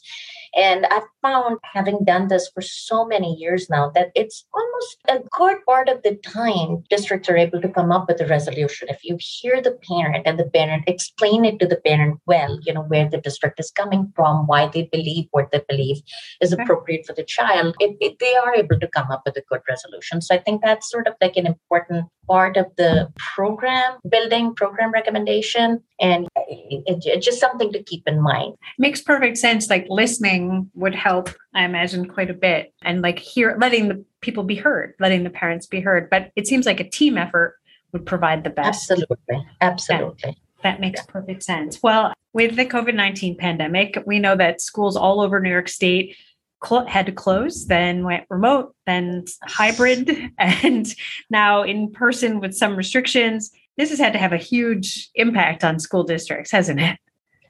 and 0.56 0.86
I've 0.86 1.04
found, 1.22 1.58
having 1.64 2.04
done 2.04 2.28
this 2.28 2.50
for 2.54 2.62
so 2.62 3.06
many 3.06 3.36
years 3.36 3.70
now, 3.70 3.90
that 3.96 4.12
it's 4.14 4.46
almost 4.54 4.98
a 5.08 5.28
good 5.32 5.58
part 5.66 5.90
of 5.90 6.04
the 6.04 6.16
time 6.18 6.84
districts 6.90 7.28
are 7.28 7.38
able 7.38 7.60
to 7.62 7.70
come 7.70 7.92
up 7.92 8.08
with 8.08 8.22
a 8.22 8.28
resolution. 8.28 8.88
If 8.90 9.04
you 9.04 9.18
hear 9.20 9.62
the 9.62 9.78
parent 9.90 10.28
and 10.28 10.40
the 10.40 10.46
parent 10.46 10.84
explain 10.88 11.44
it 11.44 11.58
to 11.60 11.66
the 11.66 11.78
parent 11.78 12.20
well, 12.28 12.60
you 12.64 12.74
know, 12.74 12.84
where 12.84 13.10
the 13.10 13.18
district 13.18 13.60
is 13.60 13.72
coming 13.72 14.14
from, 14.16 14.46
why 14.46 14.68
they 14.68 14.84
believe 14.92 15.26
what 15.32 15.52
they 15.52 15.62
believe 15.68 16.02
is 16.40 16.54
appropriate 16.54 17.08
for 17.08 17.14
the 17.14 17.24
child, 17.24 17.76
it, 17.80 17.98
it, 18.00 18.20
they 18.20 18.36
are 18.36 18.54
able 18.54 18.80
to 18.80 18.88
come 18.88 19.10
up 19.10 19.24
with 19.26 19.36
a 19.38 19.44
good 19.50 19.62
resolution. 19.68 20.22
So 20.22 20.36
I 20.36 20.38
think 20.38 20.53
that's 20.62 20.90
sort 20.90 21.08
of 21.08 21.14
like 21.22 21.38
an 21.38 21.46
important 21.46 22.08
part 22.28 22.58
of 22.58 22.68
the 22.78 23.12
program 23.18 23.98
building, 24.10 24.54
program 24.56 24.92
recommendation, 24.92 25.82
and 26.00 26.28
it's 26.48 27.06
it, 27.06 27.22
just 27.22 27.40
something 27.40 27.72
to 27.72 27.84
keep 27.84 28.08
in 28.08 28.22
mind. 28.22 28.56
Makes 28.78 29.02
perfect 29.02 29.38
sense. 29.38 29.70
Like 29.70 29.86
listening 29.90 30.70
would 30.74 30.96
help, 30.96 31.30
I 31.54 31.66
imagine, 31.66 32.08
quite 32.08 32.30
a 32.30 32.34
bit, 32.34 32.74
and 32.84 33.02
like 33.02 33.20
here, 33.20 33.58
letting 33.60 33.88
the 33.88 34.04
people 34.22 34.44
be 34.44 34.56
heard, 34.56 34.94
letting 35.00 35.24
the 35.24 35.30
parents 35.30 35.66
be 35.68 35.82
heard. 35.82 36.10
But 36.10 36.32
it 36.36 36.48
seems 36.48 36.66
like 36.66 36.80
a 36.80 36.90
team 36.90 37.18
effort 37.18 37.56
would 37.92 38.06
provide 38.06 38.44
the 38.44 38.50
best. 38.50 38.92
Absolutely, 38.92 39.48
absolutely. 39.62 40.38
that 40.64 40.80
makes 40.80 41.02
yeah. 41.02 41.12
perfect 41.12 41.44
sense. 41.44 41.82
Well, 41.82 42.14
with 42.34 42.56
the 42.56 42.66
COVID 42.66 42.96
19 42.96 43.38
pandemic, 43.38 44.02
we 44.06 44.20
know 44.20 44.36
that 44.36 44.62
schools 44.62 44.98
all 44.98 45.22
over 45.22 45.40
New 45.40 45.52
York 45.52 45.70
State 45.70 46.16
cl- 46.64 46.88
had 46.88 47.06
to 47.06 47.12
close, 47.12 47.68
then 47.68 48.04
went 48.04 48.26
remote, 48.30 48.76
then 48.86 49.26
hybrid, 49.44 50.32
and 50.38 50.94
now 51.30 51.64
in 51.64 51.92
person 51.92 52.40
with 52.40 52.54
some 52.54 52.76
restrictions. 52.76 53.52
This 53.78 53.90
has 53.90 54.00
had 54.00 54.14
to 54.14 54.20
have 54.20 54.34
a 54.34 54.38
huge 54.38 55.10
impact 55.16 55.64
on 55.64 55.80
school 55.80 56.04
districts, 56.04 56.52
hasn't 56.52 56.80
it? 56.80 57.00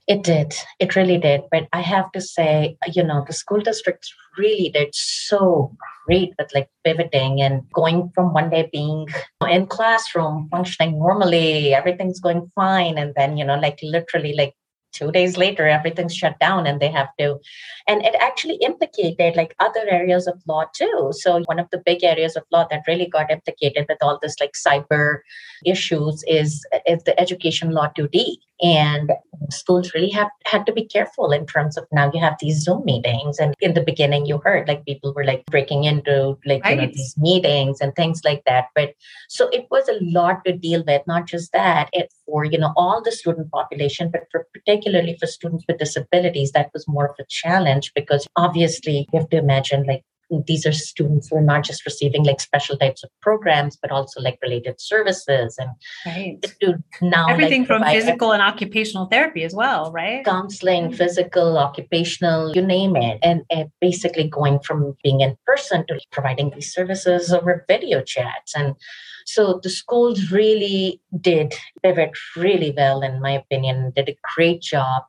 It 0.07 0.23
did. 0.23 0.53
It 0.79 0.95
really 0.95 1.17
did. 1.17 1.43
But 1.49 1.67
I 1.71 1.81
have 1.81 2.11
to 2.11 2.21
say, 2.21 2.77
you 2.93 3.03
know, 3.03 3.23
the 3.25 3.33
school 3.33 3.61
districts 3.61 4.13
really 4.37 4.69
did 4.69 4.93
so 4.93 5.75
great 6.05 6.33
with 6.37 6.53
like 6.53 6.69
pivoting 6.83 7.41
and 7.41 7.69
going 7.71 8.11
from 8.13 8.33
one 8.33 8.49
day 8.49 8.69
being 8.71 9.07
in 9.49 9.67
classroom 9.67 10.49
functioning 10.51 10.99
normally, 10.99 11.73
everything's 11.73 12.19
going 12.19 12.51
fine. 12.55 12.97
And 12.97 13.13
then, 13.15 13.37
you 13.37 13.45
know, 13.45 13.57
like 13.57 13.79
literally 13.81 14.33
like 14.33 14.53
two 14.93 15.11
days 15.11 15.37
later 15.37 15.67
everything's 15.67 16.15
shut 16.15 16.39
down 16.39 16.65
and 16.65 16.79
they 16.79 16.89
have 16.89 17.09
to 17.19 17.39
and 17.87 18.03
it 18.05 18.15
actually 18.19 18.55
implicated 18.61 19.35
like 19.35 19.55
other 19.59 19.85
areas 19.89 20.27
of 20.27 20.41
law 20.47 20.65
too. 20.73 21.11
So 21.11 21.41
one 21.45 21.59
of 21.59 21.69
the 21.71 21.81
big 21.85 22.03
areas 22.03 22.35
of 22.35 22.43
law 22.51 22.65
that 22.69 22.83
really 22.87 23.07
got 23.07 23.31
implicated 23.31 23.85
with 23.89 23.97
all 24.01 24.19
this 24.21 24.35
like 24.39 24.53
cyber 24.53 25.19
issues 25.65 26.23
is 26.27 26.65
is 26.87 27.03
the 27.03 27.19
education 27.19 27.71
law 27.71 27.91
2d 27.97 28.37
And 28.63 29.11
schools 29.49 29.93
really 29.93 30.09
have 30.11 30.29
had 30.45 30.65
to 30.65 30.71
be 30.71 30.85
careful 30.85 31.31
in 31.31 31.45
terms 31.45 31.77
of 31.77 31.85
now 31.91 32.09
you 32.13 32.19
have 32.21 32.37
these 32.39 32.61
Zoom 32.61 32.85
meetings. 32.85 33.37
And 33.37 33.53
in 33.59 33.73
the 33.73 33.81
beginning, 33.81 34.25
you 34.25 34.37
heard 34.37 34.69
like 34.69 34.85
people 34.85 35.13
were 35.13 35.25
like 35.25 35.45
breaking 35.47 35.83
into 35.83 36.37
like 36.45 36.63
right. 36.63 36.79
you 36.79 36.87
know, 36.87 36.91
these 36.93 37.15
meetings 37.17 37.81
and 37.81 37.93
things 37.93 38.21
like 38.23 38.43
that. 38.45 38.67
But 38.73 38.93
so 39.27 39.49
it 39.49 39.67
was 39.69 39.89
a 39.89 39.99
lot 40.01 40.45
to 40.45 40.53
deal 40.53 40.81
with, 40.87 41.01
not 41.07 41.27
just 41.27 41.51
that, 41.51 41.89
it 41.91 42.13
for 42.25 42.45
you 42.45 42.57
know 42.57 42.71
all 42.77 43.01
the 43.03 43.11
student 43.11 43.51
population, 43.51 44.09
but 44.09 44.23
for 44.31 44.47
particularly 44.53 45.17
for 45.19 45.27
students 45.27 45.65
with 45.67 45.79
disabilities, 45.79 46.53
that 46.53 46.71
was 46.73 46.87
more 46.87 47.07
of 47.07 47.15
a 47.19 47.25
challenge 47.29 47.91
because 47.93 48.25
obviously 48.37 49.09
you 49.11 49.19
have 49.19 49.29
to 49.29 49.37
imagine 49.37 49.83
like 49.83 50.03
these 50.47 50.65
are 50.65 50.71
students 50.71 51.29
who 51.29 51.37
are 51.37 51.41
not 51.41 51.63
just 51.63 51.85
receiving 51.85 52.23
like 52.23 52.39
special 52.39 52.77
types 52.77 53.03
of 53.03 53.09
programs, 53.21 53.77
but 53.81 53.91
also 53.91 54.21
like 54.21 54.39
related 54.41 54.79
services 54.79 55.57
and 55.57 55.69
right. 56.05 56.41
to 56.61 56.75
now 57.01 57.27
everything 57.27 57.61
like, 57.61 57.67
from 57.67 57.83
physical 57.83 58.31
and 58.31 58.41
occupational 58.41 59.05
therapy 59.07 59.43
as 59.43 59.53
well, 59.53 59.91
right? 59.91 60.25
Counseling, 60.25 60.91
physical, 60.91 61.57
occupational, 61.57 62.55
you 62.55 62.61
name 62.61 62.95
it, 62.95 63.19
and, 63.21 63.43
and 63.49 63.69
basically 63.81 64.27
going 64.27 64.59
from 64.59 64.95
being 65.03 65.21
in 65.21 65.35
person 65.45 65.85
to 65.87 65.99
providing 66.11 66.51
these 66.51 66.73
services 66.73 67.31
over 67.31 67.65
video 67.67 68.01
chats 68.01 68.55
and. 68.55 68.75
So 69.25 69.61
the 69.63 69.69
schools 69.69 70.31
really 70.31 70.99
did 71.21 71.55
pivot 71.81 72.11
really 72.35 72.73
well, 72.75 73.01
in 73.01 73.21
my 73.21 73.31
opinion, 73.31 73.93
did 73.95 74.09
a 74.09 74.17
great 74.35 74.61
job. 74.61 75.03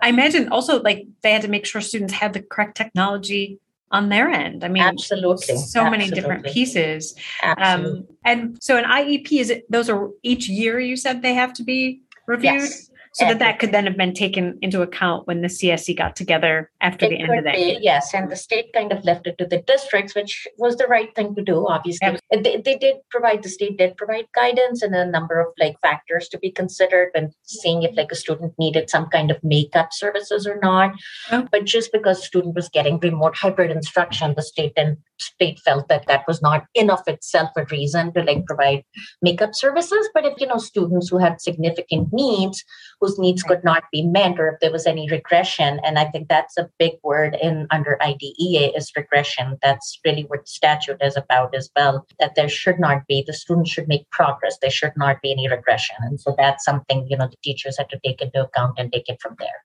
I 0.00 0.08
imagine 0.08 0.48
also 0.50 0.80
like 0.82 1.04
they 1.22 1.32
had 1.32 1.42
to 1.42 1.48
make 1.48 1.66
sure 1.66 1.80
students 1.80 2.14
had 2.14 2.32
the 2.32 2.42
correct 2.42 2.76
technology 2.76 3.58
on 3.92 4.08
their 4.08 4.28
end. 4.28 4.64
I 4.64 4.68
mean, 4.68 4.82
absolutely, 4.82 5.46
so 5.46 5.54
absolutely. 5.54 5.90
many 5.90 6.10
different 6.10 6.44
pieces. 6.44 7.14
Absolutely. 7.42 8.00
Um, 8.00 8.06
and 8.24 8.58
so 8.60 8.76
an 8.76 8.84
IEP 8.84 9.32
is 9.32 9.50
it? 9.50 9.70
Those 9.70 9.88
are 9.88 10.10
each 10.22 10.48
year. 10.48 10.80
You 10.80 10.96
said 10.96 11.22
they 11.22 11.34
have 11.34 11.52
to 11.54 11.62
be 11.62 12.02
reviewed. 12.26 12.54
Yes 12.54 12.85
so 13.16 13.24
that 13.24 13.38
that 13.38 13.58
could 13.58 13.72
then 13.72 13.86
have 13.86 13.96
been 13.96 14.12
taken 14.12 14.58
into 14.60 14.82
account 14.82 15.26
when 15.26 15.40
the 15.40 15.48
CSE 15.48 15.96
got 15.96 16.16
together 16.16 16.70
after 16.82 17.08
the 17.08 17.18
end 17.18 17.38
of 17.38 17.44
that. 17.44 17.54
Be, 17.54 17.78
yes, 17.80 18.12
and 18.12 18.30
the 18.30 18.36
state 18.36 18.74
kind 18.74 18.92
of 18.92 19.02
left 19.06 19.26
it 19.26 19.38
to 19.38 19.46
the 19.46 19.62
districts, 19.62 20.14
which 20.14 20.46
was 20.58 20.76
the 20.76 20.86
right 20.86 21.14
thing 21.14 21.34
to 21.34 21.42
do. 21.42 21.66
Obviously, 21.66 22.18
they, 22.30 22.58
they 22.58 22.76
did 22.76 22.96
provide 23.10 23.42
the 23.42 23.48
state 23.48 23.78
did 23.78 23.96
provide 23.96 24.26
guidance 24.34 24.82
and 24.82 24.94
a 24.94 25.06
number 25.06 25.40
of 25.40 25.46
like 25.58 25.80
factors 25.80 26.28
to 26.28 26.38
be 26.38 26.50
considered 26.50 27.08
when 27.14 27.32
seeing 27.42 27.84
if 27.84 27.96
like 27.96 28.12
a 28.12 28.14
student 28.14 28.52
needed 28.58 28.90
some 28.90 29.06
kind 29.06 29.30
of 29.30 29.42
makeup 29.42 29.88
services 29.92 30.46
or 30.46 30.58
not. 30.62 30.92
Oh. 31.32 31.48
But 31.50 31.64
just 31.64 31.92
because 31.92 32.22
student 32.22 32.54
was 32.54 32.68
getting 32.68 32.98
remote 32.98 33.34
hybrid 33.34 33.70
instruction, 33.70 34.34
the 34.36 34.42
state 34.42 34.74
and 34.76 34.98
state 35.18 35.58
felt 35.60 35.88
that 35.88 36.06
that 36.06 36.24
was 36.26 36.42
not 36.42 36.64
enough 36.74 37.02
itself 37.06 37.50
a 37.56 37.64
reason 37.70 38.12
to 38.12 38.22
like 38.22 38.44
provide 38.46 38.84
makeup 39.22 39.54
services. 39.54 40.08
But 40.14 40.24
if 40.24 40.34
you 40.40 40.46
know 40.46 40.58
students 40.58 41.08
who 41.08 41.18
had 41.18 41.40
significant 41.40 42.08
needs 42.12 42.64
whose 43.00 43.18
needs 43.18 43.42
could 43.42 43.64
not 43.64 43.84
be 43.92 44.02
met 44.02 44.38
or 44.38 44.48
if 44.48 44.60
there 44.60 44.72
was 44.72 44.86
any 44.86 45.08
regression 45.10 45.80
and 45.84 45.98
i 45.98 46.04
think 46.06 46.28
that's 46.28 46.56
a 46.56 46.68
big 46.78 46.92
word 47.02 47.36
in 47.42 47.66
under 47.70 47.96
IDEA 48.02 48.72
is 48.76 48.92
regression. 48.96 49.58
That's 49.62 49.98
really 50.04 50.22
what 50.22 50.40
the 50.40 50.46
statute 50.50 50.98
is 51.00 51.16
about 51.16 51.54
as 51.54 51.70
well 51.76 52.06
that 52.20 52.34
there 52.34 52.48
should 52.48 52.78
not 52.78 53.06
be 53.06 53.24
the 53.26 53.32
students 53.32 53.70
should 53.70 53.88
make 53.88 54.08
progress. 54.10 54.58
There 54.60 54.70
should 54.70 54.96
not 54.96 55.20
be 55.22 55.32
any 55.32 55.48
regression. 55.48 55.96
And 56.00 56.20
so 56.20 56.34
that's 56.38 56.64
something 56.64 57.06
you 57.08 57.16
know 57.16 57.28
the 57.28 57.36
teachers 57.42 57.78
had 57.78 57.90
to 57.90 58.00
take 58.04 58.20
into 58.20 58.42
account 58.42 58.74
and 58.78 58.92
take 58.92 59.08
it 59.08 59.20
from 59.20 59.36
there 59.38 59.64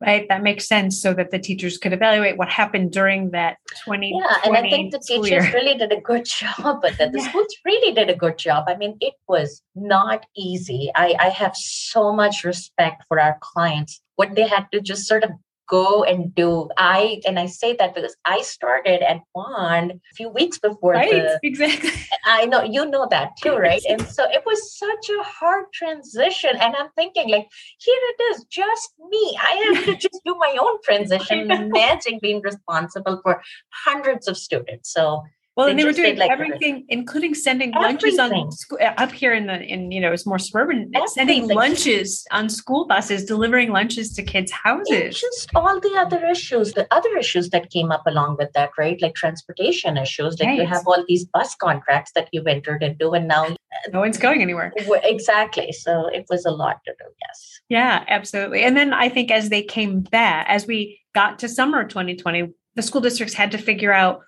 right? 0.00 0.26
That 0.28 0.42
makes 0.42 0.68
sense 0.68 1.00
so 1.00 1.12
that 1.14 1.30
the 1.30 1.38
teachers 1.38 1.78
could 1.78 1.92
evaluate 1.92 2.36
what 2.36 2.48
happened 2.48 2.92
during 2.92 3.30
that 3.30 3.58
20 3.84 4.12
yeah 4.20 4.36
and 4.44 4.56
i 4.56 4.62
think 4.62 4.92
the 4.92 4.98
teachers 4.98 5.30
year. 5.30 5.50
really 5.52 5.76
did 5.76 5.92
a 5.92 6.00
good 6.00 6.24
job 6.40 6.80
but 6.82 6.96
that 6.98 7.12
the 7.12 7.18
yeah. 7.18 7.28
schools 7.28 7.54
really 7.64 7.94
did 7.94 8.08
a 8.08 8.14
good 8.14 8.38
job. 8.38 8.64
I 8.68 8.76
mean 8.76 8.96
it 9.00 9.14
was 9.28 9.62
not 9.74 10.26
easy. 10.36 10.90
I, 10.94 11.16
I 11.18 11.28
have 11.30 11.56
so 11.56 12.12
much 12.12 12.44
respect 12.44 13.04
for 13.08 13.20
our 13.20 13.38
clients. 13.40 14.00
What 14.16 14.34
they 14.34 14.46
had 14.46 14.66
to 14.72 14.80
just 14.80 15.06
sort 15.06 15.24
of 15.24 15.30
go 15.68 16.02
and 16.02 16.34
do. 16.34 16.68
I 16.76 17.20
and 17.26 17.38
I 17.38 17.46
say 17.46 17.76
that 17.76 17.94
because 17.94 18.16
I 18.24 18.42
started 18.42 19.02
at 19.08 19.20
Bond 19.34 19.92
a 19.92 20.14
few 20.14 20.28
weeks 20.28 20.58
before 20.58 20.92
right, 20.92 21.10
the, 21.10 21.38
exactly. 21.42 21.90
I 22.26 22.46
know 22.46 22.62
you 22.62 22.86
know 22.86 23.06
that 23.10 23.36
too, 23.40 23.56
right? 23.56 23.82
And 23.88 24.06
so 24.08 24.24
it 24.24 24.42
was 24.44 24.76
such 24.76 25.10
a 25.10 25.22
hard 25.22 25.66
transition. 25.72 26.50
And 26.60 26.74
I'm 26.74 26.88
thinking, 26.96 27.30
like, 27.30 27.46
here 27.78 28.00
it 28.18 28.22
is, 28.32 28.44
just 28.44 28.94
me. 29.10 29.38
I 29.40 29.72
have 29.74 29.84
to 29.84 29.96
just 30.08 30.20
do 30.24 30.34
my 30.34 30.56
own 30.60 30.78
transition, 30.82 31.46
managing 31.46 32.18
being 32.20 32.40
responsible 32.42 33.20
for 33.22 33.42
hundreds 33.70 34.26
of 34.26 34.36
students. 34.36 34.92
So 34.92 35.22
well, 35.58 35.66
they 35.66 35.72
and 35.72 35.80
they 35.80 35.84
were 35.84 35.92
doing 35.92 36.16
like 36.16 36.30
everything, 36.30 36.84
including 36.88 37.34
sending 37.34 37.74
everything. 37.74 38.16
lunches 38.16 38.18
on 38.20 38.52
school, 38.52 38.78
uh, 38.80 38.94
up 38.96 39.10
here 39.10 39.34
in 39.34 39.48
the 39.48 39.60
in 39.60 39.90
you 39.90 40.00
know 40.00 40.12
it's 40.12 40.24
more 40.24 40.38
suburban, 40.38 40.88
everything. 40.94 41.08
sending 41.08 41.48
lunches 41.48 42.24
on 42.30 42.48
school 42.48 42.86
buses, 42.86 43.24
delivering 43.24 43.72
lunches 43.72 44.14
to 44.14 44.22
kids' 44.22 44.52
houses. 44.52 44.86
It's 44.92 45.20
just 45.20 45.50
all 45.56 45.80
the 45.80 45.96
other 45.98 46.24
issues, 46.26 46.74
the 46.74 46.86
other 46.92 47.16
issues 47.16 47.50
that 47.50 47.70
came 47.70 47.90
up 47.90 48.04
along 48.06 48.36
with 48.38 48.52
that, 48.52 48.70
right? 48.78 49.02
Like 49.02 49.16
transportation 49.16 49.96
issues. 49.96 50.38
Like 50.38 50.46
right. 50.46 50.58
you 50.58 50.64
have 50.64 50.86
all 50.86 51.04
these 51.08 51.24
bus 51.24 51.56
contracts 51.56 52.12
that 52.14 52.28
you've 52.30 52.46
entered 52.46 52.84
into, 52.84 53.10
and 53.10 53.26
now 53.26 53.56
no 53.92 53.98
one's 53.98 54.16
going 54.16 54.42
anywhere. 54.42 54.72
Exactly. 54.76 55.72
So 55.72 56.06
it 56.06 56.26
was 56.30 56.46
a 56.46 56.52
lot 56.52 56.84
to 56.84 56.92
do. 57.00 57.04
Yes. 57.26 57.60
Yeah, 57.68 58.04
absolutely. 58.06 58.62
And 58.62 58.76
then 58.76 58.92
I 58.92 59.08
think 59.08 59.32
as 59.32 59.48
they 59.48 59.64
came 59.64 60.02
back, 60.02 60.46
as 60.48 60.68
we 60.68 61.00
got 61.16 61.40
to 61.40 61.48
summer 61.48 61.82
2020, 61.82 62.52
the 62.76 62.82
school 62.82 63.00
districts 63.00 63.34
had 63.34 63.50
to 63.50 63.58
figure 63.58 63.92
out, 63.92 64.20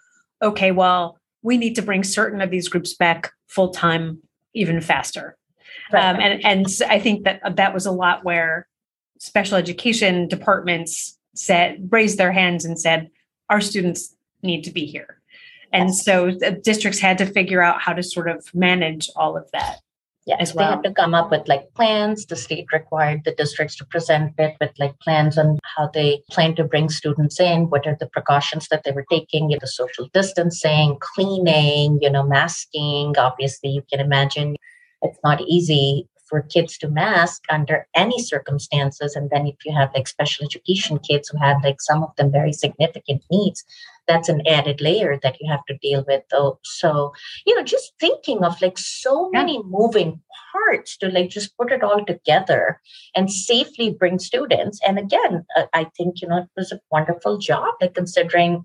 okay, 0.43 0.73
well 0.73 1.20
we 1.43 1.57
need 1.57 1.75
to 1.77 1.83
bring 1.83 2.05
certain 2.05 2.41
of 2.41 2.51
these 2.51 2.69
groups 2.69 2.95
back 2.95 3.33
full 3.47 3.71
time 3.71 4.21
even 4.55 4.81
faster. 4.81 5.37
Right. 5.93 6.05
Um, 6.05 6.21
and 6.21 6.45
and 6.45 6.67
I 6.89 6.99
think 6.99 7.25
that 7.25 7.57
that 7.57 7.75
was 7.75 7.87
a 7.87 7.93
lot 7.93 8.25
where 8.25 8.69
special 9.19 9.57
education 9.57 10.29
departments 10.29 11.19
said 11.35 11.89
raised 11.91 12.19
their 12.19 12.33
hands 12.33 12.65
and 12.65 12.79
said 12.79 13.11
our 13.49 13.61
students 13.61 14.15
need 14.43 14.63
to 14.65 14.71
be 14.71 14.87
here. 14.87 15.21
And 15.73 15.89
yes. 15.89 16.05
so 16.05 16.33
the 16.33 16.51
districts 16.51 16.99
had 16.99 17.19
to 17.19 17.27
figure 17.27 17.63
out 17.63 17.81
how 17.81 17.93
to 17.93 18.03
sort 18.03 18.29
of 18.29 18.53
manage 18.55 19.09
all 19.15 19.37
of 19.37 19.49
that. 19.53 19.81
Yeah, 20.31 20.37
as 20.39 20.55
well. 20.55 20.69
They 20.69 20.71
had 20.77 20.85
to 20.85 20.93
come 20.95 21.13
up 21.13 21.33
with 21.33 21.49
like 21.49 21.75
plans. 21.75 22.25
The 22.25 22.37
state 22.37 22.67
required 22.73 23.25
the 23.25 23.33
districts 23.33 23.75
to 23.77 23.85
present 23.85 24.35
it 24.39 24.55
with 24.61 24.71
like 24.79 24.97
plans 25.01 25.37
on 25.37 25.59
how 25.77 25.91
they 25.93 26.23
plan 26.31 26.55
to 26.55 26.63
bring 26.63 26.89
students 26.89 27.41
in, 27.41 27.69
what 27.69 27.85
are 27.85 27.97
the 27.99 28.07
precautions 28.07 28.69
that 28.69 28.85
they 28.85 28.93
were 28.93 29.07
taking, 29.11 29.51
you 29.51 29.57
know, 29.57 29.61
the 29.61 29.67
social 29.67 30.09
distancing, 30.15 30.99
cleaning, 31.01 31.99
you 32.01 32.09
know, 32.09 32.23
masking. 32.23 33.19
Obviously, 33.19 33.71
you 33.71 33.83
can 33.91 33.99
imagine 33.99 34.55
it's 35.03 35.19
not 35.25 35.41
easy 35.41 36.09
for 36.29 36.43
kids 36.43 36.79
to 36.79 36.89
mask 36.89 37.43
under 37.51 37.89
any 37.97 38.23
circumstances. 38.23 39.17
And 39.17 39.31
then 39.31 39.49
if 39.49 39.57
you 39.67 39.75
have 39.75 39.91
like 39.97 40.07
special 40.07 40.47
education 40.47 41.01
kids 41.01 41.29
who 41.29 41.39
had 41.39 41.57
like 41.65 41.81
some 41.81 42.05
of 42.05 42.15
them 42.15 42.31
very 42.31 42.53
significant 42.53 43.25
needs, 43.33 43.65
that's 44.11 44.29
an 44.29 44.43
added 44.47 44.81
layer 44.81 45.19
that 45.23 45.37
you 45.41 45.51
have 45.51 45.65
to 45.67 45.79
deal 45.79 46.05
with 46.07 46.23
though. 46.31 46.59
So 46.65 47.13
you 47.47 47.55
know 47.55 47.63
just 47.63 47.93
thinking 48.01 48.43
of 48.45 48.61
like 48.61 48.79
so 48.79 49.31
yeah. 49.33 49.41
many 49.41 49.63
moving 49.65 50.21
parts 50.53 50.97
to 50.99 51.09
like 51.09 51.31
just 51.31 51.57
put 51.57 51.71
it 51.71 51.85
all 51.85 52.05
together 52.05 52.81
and 53.15 53.31
safely 53.31 53.91
bring 53.91 54.19
students. 54.19 54.81
And 54.87 54.99
again 54.99 55.45
uh, 55.57 55.67
i 55.73 55.85
think 55.97 56.21
you 56.21 56.29
know 56.29 56.39
it 56.39 56.49
was 56.57 56.73
a 56.73 56.81
wonderful 56.91 57.39
job 57.39 57.75
like 57.81 57.95
considering 57.95 58.65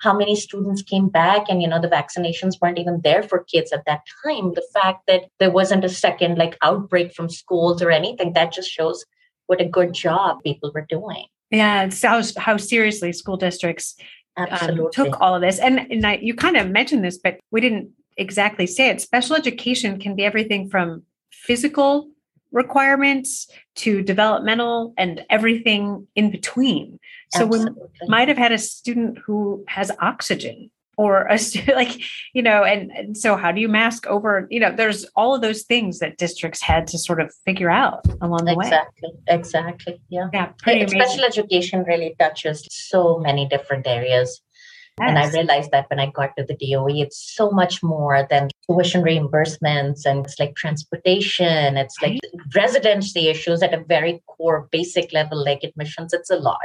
how 0.00 0.16
many 0.16 0.36
students 0.36 0.82
came 0.82 1.08
back 1.08 1.46
and 1.48 1.60
you 1.60 1.68
know 1.68 1.80
the 1.80 1.88
vaccinations 1.88 2.60
weren't 2.60 2.78
even 2.78 3.00
there 3.02 3.22
for 3.22 3.44
kids 3.44 3.72
at 3.72 3.84
that 3.86 4.02
time. 4.24 4.52
The 4.54 4.66
fact 4.72 5.06
that 5.08 5.24
there 5.38 5.50
wasn't 5.50 5.84
a 5.84 5.88
second 5.88 6.38
like 6.38 6.56
outbreak 6.62 7.12
from 7.12 7.28
schools 7.28 7.82
or 7.82 7.90
anything 7.90 8.32
that 8.32 8.52
just 8.52 8.70
shows 8.70 9.04
what 9.46 9.60
a 9.60 9.64
good 9.64 9.92
job 9.92 10.38
people 10.44 10.70
were 10.74 10.86
doing. 10.88 11.26
Yeah 11.50 11.84
it's 11.84 12.02
how, 12.02 12.22
how 12.36 12.56
seriously 12.56 13.12
school 13.12 13.36
districts 13.36 13.96
um, 14.38 14.88
took 14.92 15.20
all 15.20 15.34
of 15.34 15.42
this. 15.42 15.58
And, 15.58 15.80
and 15.90 16.06
I, 16.06 16.18
you 16.22 16.34
kind 16.34 16.56
of 16.56 16.70
mentioned 16.70 17.04
this, 17.04 17.18
but 17.18 17.38
we 17.50 17.60
didn't 17.60 17.90
exactly 18.16 18.66
say 18.66 18.90
it. 18.90 19.00
Special 19.00 19.36
education 19.36 19.98
can 19.98 20.14
be 20.14 20.24
everything 20.24 20.68
from 20.68 21.02
physical 21.32 22.10
requirements 22.50 23.48
to 23.76 24.02
developmental 24.02 24.94
and 24.96 25.24
everything 25.28 26.06
in 26.14 26.30
between. 26.30 26.98
So 27.30 27.44
Absolutely. 27.44 27.82
we 28.00 28.08
might 28.08 28.28
have 28.28 28.38
had 28.38 28.52
a 28.52 28.58
student 28.58 29.18
who 29.18 29.64
has 29.68 29.90
oxygen 30.00 30.70
or 30.98 31.26
a 31.28 31.38
like 31.74 32.02
you 32.34 32.42
know 32.42 32.64
and, 32.64 32.90
and 32.90 33.16
so 33.16 33.36
how 33.36 33.50
do 33.50 33.60
you 33.60 33.68
mask 33.68 34.06
over 34.06 34.46
you 34.50 34.60
know 34.60 34.70
there's 34.74 35.06
all 35.16 35.34
of 35.34 35.40
those 35.40 35.62
things 35.62 36.00
that 36.00 36.18
districts 36.18 36.60
had 36.60 36.86
to 36.86 36.98
sort 36.98 37.20
of 37.20 37.32
figure 37.46 37.70
out 37.70 38.04
along 38.20 38.44
the 38.44 38.52
exactly, 38.52 39.08
way 39.08 39.18
exactly 39.28 39.94
exactly 39.94 40.00
yeah 40.10 40.28
yeah 40.34 40.46
pretty 40.58 40.86
special 40.86 41.24
education 41.24 41.84
really 41.84 42.14
touches 42.18 42.66
so 42.70 43.18
many 43.18 43.48
different 43.48 43.86
areas 43.86 44.42
Yes. 45.00 45.10
And 45.10 45.18
I 45.18 45.30
realized 45.30 45.70
that 45.70 45.88
when 45.90 46.00
I 46.00 46.10
got 46.10 46.36
to 46.36 46.44
the 46.44 46.56
DOE, 46.56 47.02
it's 47.02 47.16
so 47.36 47.52
much 47.52 47.84
more 47.84 48.26
than 48.28 48.48
tuition 48.68 49.02
reimbursements 49.02 50.04
and 50.04 50.24
it's 50.24 50.40
like 50.40 50.56
transportation, 50.56 51.76
it's 51.76 51.94
right. 52.02 52.18
like 52.20 52.42
residency 52.56 53.28
issues 53.28 53.62
at 53.62 53.72
a 53.72 53.84
very 53.84 54.20
core 54.26 54.68
basic 54.72 55.12
level, 55.12 55.44
like 55.44 55.62
admissions. 55.62 56.12
It's 56.12 56.30
a 56.30 56.36
lot. 56.36 56.58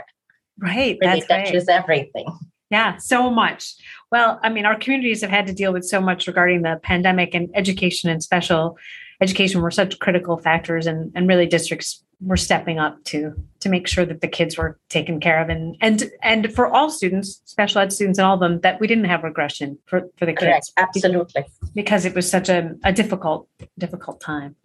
Right. 0.60 0.98
It 1.00 1.06
really 1.06 1.19
That's 1.19 1.46
touches 1.46 1.65
right. 1.67 1.80
everything. 1.80 2.26
Yeah, 2.73 2.97
so 2.97 3.29
much. 3.29 3.75
Well, 4.12 4.39
I 4.41 4.49
mean, 4.49 4.65
our 4.65 4.75
communities 4.75 5.21
have 5.21 5.29
had 5.29 5.45
to 5.45 5.53
deal 5.53 5.71
with 5.71 5.86
so 5.86 6.01
much 6.01 6.25
regarding 6.25 6.63
the 6.63 6.79
pandemic 6.81 7.36
and 7.36 7.51
education 7.53 8.09
and 8.09 8.23
special 8.23 8.77
education 9.21 9.62
were 9.62 9.69
such 9.69 9.99
critical 9.99 10.38
factors 10.38 10.88
and, 10.88 11.12
and 11.13 11.27
really 11.27 11.45
districts 11.45 12.03
were 12.19 12.36
stepping 12.36 12.79
up 12.79 13.03
to 13.03 13.33
to 13.59 13.69
make 13.69 13.88
sure 13.88 14.05
that 14.05 14.21
the 14.21 14.27
kids 14.27 14.57
were 14.57 14.79
taken 14.89 15.19
care 15.19 15.41
of 15.41 15.49
and 15.49 15.75
and 15.81 16.09
and 16.21 16.53
for 16.53 16.67
all 16.67 16.89
students 16.89 17.41
special 17.45 17.81
ed 17.81 17.91
students 17.91 18.17
and 18.17 18.25
all 18.25 18.36
of 18.36 18.39
them 18.39 18.62
that 18.62 18.79
we 18.79 18.88
didn't 18.88 19.05
have 19.05 19.23
regression 19.23 19.77
for 19.86 20.09
for 20.17 20.25
the 20.25 20.33
Correct. 20.33 20.55
kids 20.55 20.73
Absolutely. 20.77 21.43
because 21.75 22.05
it 22.05 22.15
was 22.15 22.29
such 22.29 22.49
a, 22.49 22.75
a 22.83 22.93
difficult 22.93 23.47
difficult 23.77 24.21
time 24.21 24.55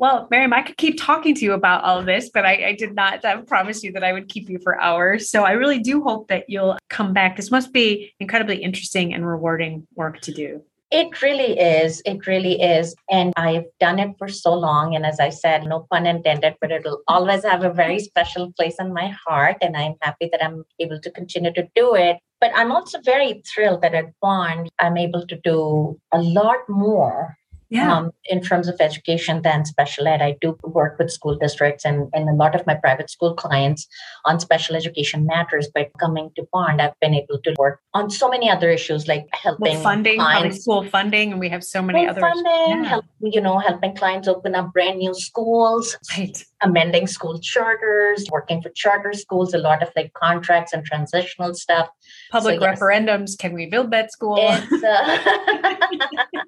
well 0.00 0.26
Mariam 0.30 0.52
i 0.52 0.62
could 0.62 0.76
keep 0.76 0.98
talking 0.98 1.34
to 1.36 1.44
you 1.44 1.52
about 1.52 1.84
all 1.84 2.02
this 2.02 2.28
but 2.34 2.44
i, 2.44 2.70
I 2.70 2.72
did 2.74 2.94
not 2.94 3.24
I 3.24 3.36
promise 3.42 3.84
you 3.84 3.92
that 3.92 4.02
i 4.02 4.12
would 4.12 4.28
keep 4.28 4.50
you 4.50 4.58
for 4.58 4.80
hours 4.80 5.30
so 5.30 5.44
i 5.44 5.52
really 5.52 5.78
do 5.78 6.02
hope 6.02 6.26
that 6.28 6.46
you'll 6.48 6.76
come 6.88 7.12
back 7.12 7.36
this 7.36 7.52
must 7.52 7.72
be 7.72 8.12
incredibly 8.18 8.56
interesting 8.56 9.14
and 9.14 9.24
rewarding 9.24 9.86
work 9.94 10.20
to 10.22 10.32
do 10.32 10.62
It 11.00 11.22
really 11.22 11.52
is. 11.56 12.02
It 12.04 12.26
really 12.26 12.60
is. 12.60 12.96
And 13.16 13.32
I've 13.36 13.68
done 13.78 14.00
it 14.04 14.18
for 14.18 14.28
so 14.28 14.52
long. 14.52 14.96
And 14.96 15.06
as 15.06 15.20
I 15.20 15.30
said, 15.30 15.62
no 15.62 15.86
pun 15.90 16.04
intended, 16.04 16.56
but 16.60 16.72
it'll 16.72 16.98
always 17.06 17.44
have 17.44 17.62
a 17.62 17.72
very 17.82 18.00
special 18.00 18.50
place 18.58 18.80
in 18.84 18.92
my 18.92 19.06
heart. 19.24 19.58
And 19.62 19.76
I'm 19.76 19.94
happy 20.02 20.28
that 20.32 20.42
I'm 20.46 20.64
able 20.80 20.98
to 21.00 21.10
continue 21.18 21.52
to 21.52 21.68
do 21.76 21.94
it. 21.94 22.18
But 22.40 22.50
I'm 22.56 22.72
also 22.72 22.98
very 23.04 23.30
thrilled 23.46 23.82
that 23.82 23.94
at 23.94 24.10
Bond, 24.20 24.68
I'm 24.80 24.96
able 24.96 25.24
to 25.28 25.36
do 25.50 25.96
a 26.10 26.20
lot 26.20 26.68
more 26.68 27.36
yeah 27.70 27.96
um, 27.96 28.10
in 28.24 28.40
terms 28.40 28.68
of 28.68 28.76
education 28.80 29.42
than 29.42 29.64
special 29.64 30.06
ed. 30.06 30.20
I 30.20 30.36
do 30.40 30.58
work 30.62 30.98
with 30.98 31.10
school 31.10 31.36
districts 31.36 31.84
and, 31.84 32.08
and 32.12 32.28
a 32.28 32.32
lot 32.32 32.54
of 32.54 32.66
my 32.66 32.74
private 32.74 33.10
school 33.10 33.34
clients 33.34 33.86
on 34.24 34.40
special 34.40 34.76
education 34.76 35.26
matters. 35.26 35.68
But 35.72 35.90
coming 35.98 36.30
to 36.36 36.46
Bond, 36.52 36.82
I've 36.82 36.98
been 37.00 37.14
able 37.14 37.38
to 37.44 37.54
work 37.58 37.80
on 37.94 38.10
so 38.10 38.28
many 38.28 38.50
other 38.50 38.70
issues 38.70 39.08
like 39.08 39.26
helping 39.32 39.74
well, 39.74 39.82
funding 39.82 40.18
public 40.18 40.40
clients 40.40 40.62
school 40.62 40.88
funding 40.88 41.32
and 41.32 41.40
we 41.40 41.48
have 41.48 41.64
so 41.64 41.82
many 41.82 42.06
other 42.06 42.20
funding, 42.20 42.82
Yeah. 42.82 42.84
help, 42.84 43.04
you 43.20 43.40
know, 43.40 43.58
helping 43.58 43.94
clients 43.94 44.28
open 44.28 44.54
up 44.54 44.72
brand 44.72 44.98
new 44.98 45.14
schools, 45.14 45.96
right 46.16 46.44
amending 46.62 47.06
school 47.06 47.38
charters, 47.40 48.26
working 48.30 48.60
for 48.60 48.70
charter 48.70 49.12
schools, 49.12 49.54
a 49.54 49.58
lot 49.58 49.82
of 49.82 49.88
like 49.96 50.12
contracts 50.12 50.72
and 50.72 50.84
transitional 50.84 51.54
stuff. 51.54 51.88
public 52.30 52.60
yes. 52.60 52.78
referendums 52.78 53.38
can 53.38 53.52
we 53.52 53.66
build 53.66 53.90
that 53.90 54.12
school 54.12 54.38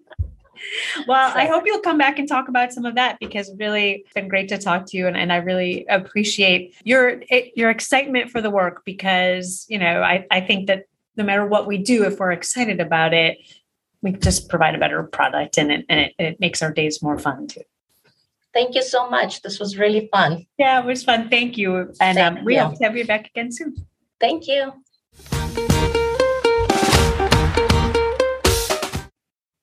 Well, 1.07 1.33
I 1.35 1.47
hope 1.47 1.65
you'll 1.67 1.81
come 1.81 1.99
back 1.99 2.19
and 2.19 2.29
talk 2.29 2.49
about 2.49 2.73
some 2.73 2.85
of 2.85 2.95
that 2.95 3.19
because 3.19 3.51
really 3.59 4.03
it's 4.05 4.13
been 4.13 4.29
great 4.29 4.49
to 4.49 4.59
talk 4.59 4.87
to 4.87 4.97
you, 4.97 5.07
and, 5.07 5.17
and 5.17 5.33
I 5.33 5.37
really 5.37 5.87
appreciate 5.89 6.75
your 6.85 7.23
it, 7.29 7.53
your 7.57 7.71
excitement 7.71 8.31
for 8.31 8.41
the 8.41 8.51
work 8.51 8.83
because 8.85 9.67
you 9.69 9.79
know 9.79 10.03
I 10.03 10.27
I 10.31 10.41
think 10.41 10.69
that 10.69 10.85
no 11.17 11.25
matter 11.25 11.47
what 11.47 11.67
we 11.67 11.79
do, 11.79 12.05
if 12.05 12.19
we're 12.19 12.33
excited 12.33 12.81
about 12.81 13.13
it, 13.13 13.39
we 14.01 14.13
just 14.13 14.49
provide 14.49 14.75
a 14.75 14.79
better 14.79 15.03
product, 15.03 15.59
and 15.59 15.73
it 15.73 15.87
and 15.89 16.01
it, 16.01 16.15
it 16.19 16.41
makes 16.41 16.63
our 16.63 16.73
days 16.73 17.03
more 17.03 17.19
fun 17.19 17.47
too. 17.47 17.63
thank 18.55 18.75
you 18.75 18.83
so 18.83 19.09
much. 19.09 19.43
This 19.43 19.59
was 19.59 19.79
really 19.79 20.09
fun. 20.13 20.47
Yeah, 20.59 20.81
it 20.81 20.87
was 20.87 21.05
fun. 21.05 21.29
Thank 21.29 21.59
you, 21.59 21.93
and 22.01 22.19
um, 22.19 22.45
we 22.45 22.57
hope 22.57 22.79
to 22.79 22.85
have 22.85 22.97
you 22.97 23.07
back 23.07 23.27
again 23.29 23.51
soon. 23.51 23.75
Thank 24.21 24.47
you. 24.47 24.73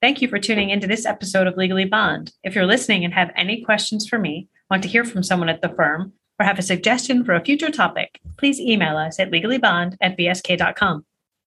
Thank 0.00 0.22
you 0.22 0.28
for 0.28 0.38
tuning 0.38 0.70
into 0.70 0.86
this 0.86 1.04
episode 1.04 1.46
of 1.46 1.58
Legally 1.58 1.84
Bond. 1.84 2.32
If 2.42 2.54
you're 2.54 2.64
listening 2.64 3.04
and 3.04 3.12
have 3.12 3.30
any 3.36 3.62
questions 3.62 4.08
for 4.08 4.18
me, 4.18 4.48
want 4.70 4.82
to 4.82 4.88
hear 4.88 5.04
from 5.04 5.22
someone 5.22 5.50
at 5.50 5.60
the 5.60 5.68
firm, 5.68 6.14
or 6.38 6.46
have 6.46 6.58
a 6.58 6.62
suggestion 6.62 7.22
for 7.22 7.34
a 7.34 7.44
future 7.44 7.70
topic, 7.70 8.18
please 8.38 8.58
email 8.58 8.96
us 8.96 9.20
at 9.20 9.30
legallybond 9.30 9.98
at 10.00 10.16
bsk.com. 10.16 11.04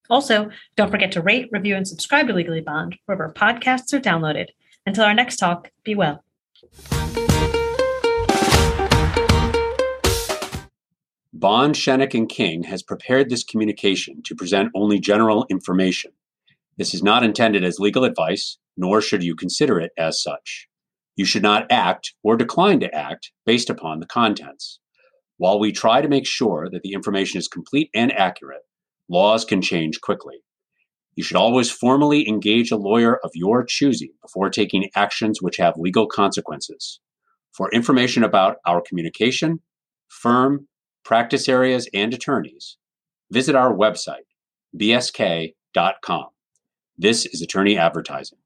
Also, 0.08 0.52
don't 0.76 0.92
forget 0.92 1.12
to 1.14 1.22
rate, 1.22 1.50
review, 1.52 1.76
and 1.76 1.88
subscribe 1.88 2.28
to 2.28 2.34
Legally 2.34 2.62
Bond 2.62 2.96
wherever 3.08 3.34
podcasts 3.34 3.92
are 3.92 4.00
downloaded. 4.00 4.50
Until 4.86 5.06
our 5.06 5.16
next 5.16 5.38
talk, 5.38 5.72
be 5.84 5.96
well. 5.96 6.24
Bond, 11.34 11.74
Schoeneck, 11.74 12.14
and 12.14 12.30
King 12.30 12.64
has 12.64 12.84
prepared 12.84 13.32
this 13.32 13.44
communication 13.44 14.22
to 14.22 14.36
present 14.36 14.70
only 14.76 15.00
general 15.00 15.48
information. 15.50 16.12
This 16.78 16.94
is 16.94 17.04
not 17.04 17.24
intended 17.24 17.64
as 17.64 17.80
legal 17.80 18.04
advice, 18.04 18.58
nor 18.76 19.02
should 19.02 19.24
you 19.24 19.36
consider 19.36 19.80
it 19.80 19.92
as 19.98 20.22
such. 20.22 20.68
You 21.16 21.26
should 21.26 21.44
not 21.44 21.72
act 21.72 22.14
or 22.24 22.36
decline 22.36 22.80
to 22.80 22.94
act 22.94 23.32
based 23.46 23.70
upon 23.70 24.00
the 24.00 24.08
contents. 24.08 24.80
While 25.38 25.60
we 25.60 25.72
try 25.72 26.02
to 26.02 26.08
make 26.08 26.26
sure 26.26 26.68
that 26.72 26.82
the 26.84 26.94
information 26.94 27.38
is 27.38 27.48
complete 27.48 27.90
and 27.94 28.12
accurate, 28.12 28.62
laws 29.10 29.46
can 29.46 29.62
change 29.62 30.02
quickly. 30.02 30.38
You 31.16 31.24
should 31.24 31.38
always 31.38 31.70
formally 31.70 32.28
engage 32.28 32.72
a 32.72 32.78
lawyer 32.78 33.20
of 33.24 33.32
your 33.36 33.64
choosing 33.64 34.14
before 34.22 34.50
taking 34.50 34.90
actions 34.96 35.42
which 35.42 35.58
have 35.58 35.76
legal 35.78 36.08
consequences. 36.08 37.00
For 37.52 37.72
information 37.72 38.24
about 38.24 38.58
our 38.66 38.82
communication, 38.82 39.60
firm, 40.08 40.68
practice 41.06 41.48
areas, 41.48 41.88
and 41.94 42.14
attorneys, 42.14 42.78
visit 43.30 43.54
our 43.54 43.72
website, 43.72 44.26
bsk.com. 44.76 46.26
This 46.98 47.26
is 47.26 47.42
Attorney 47.42 47.76
Advertising. 47.76 48.38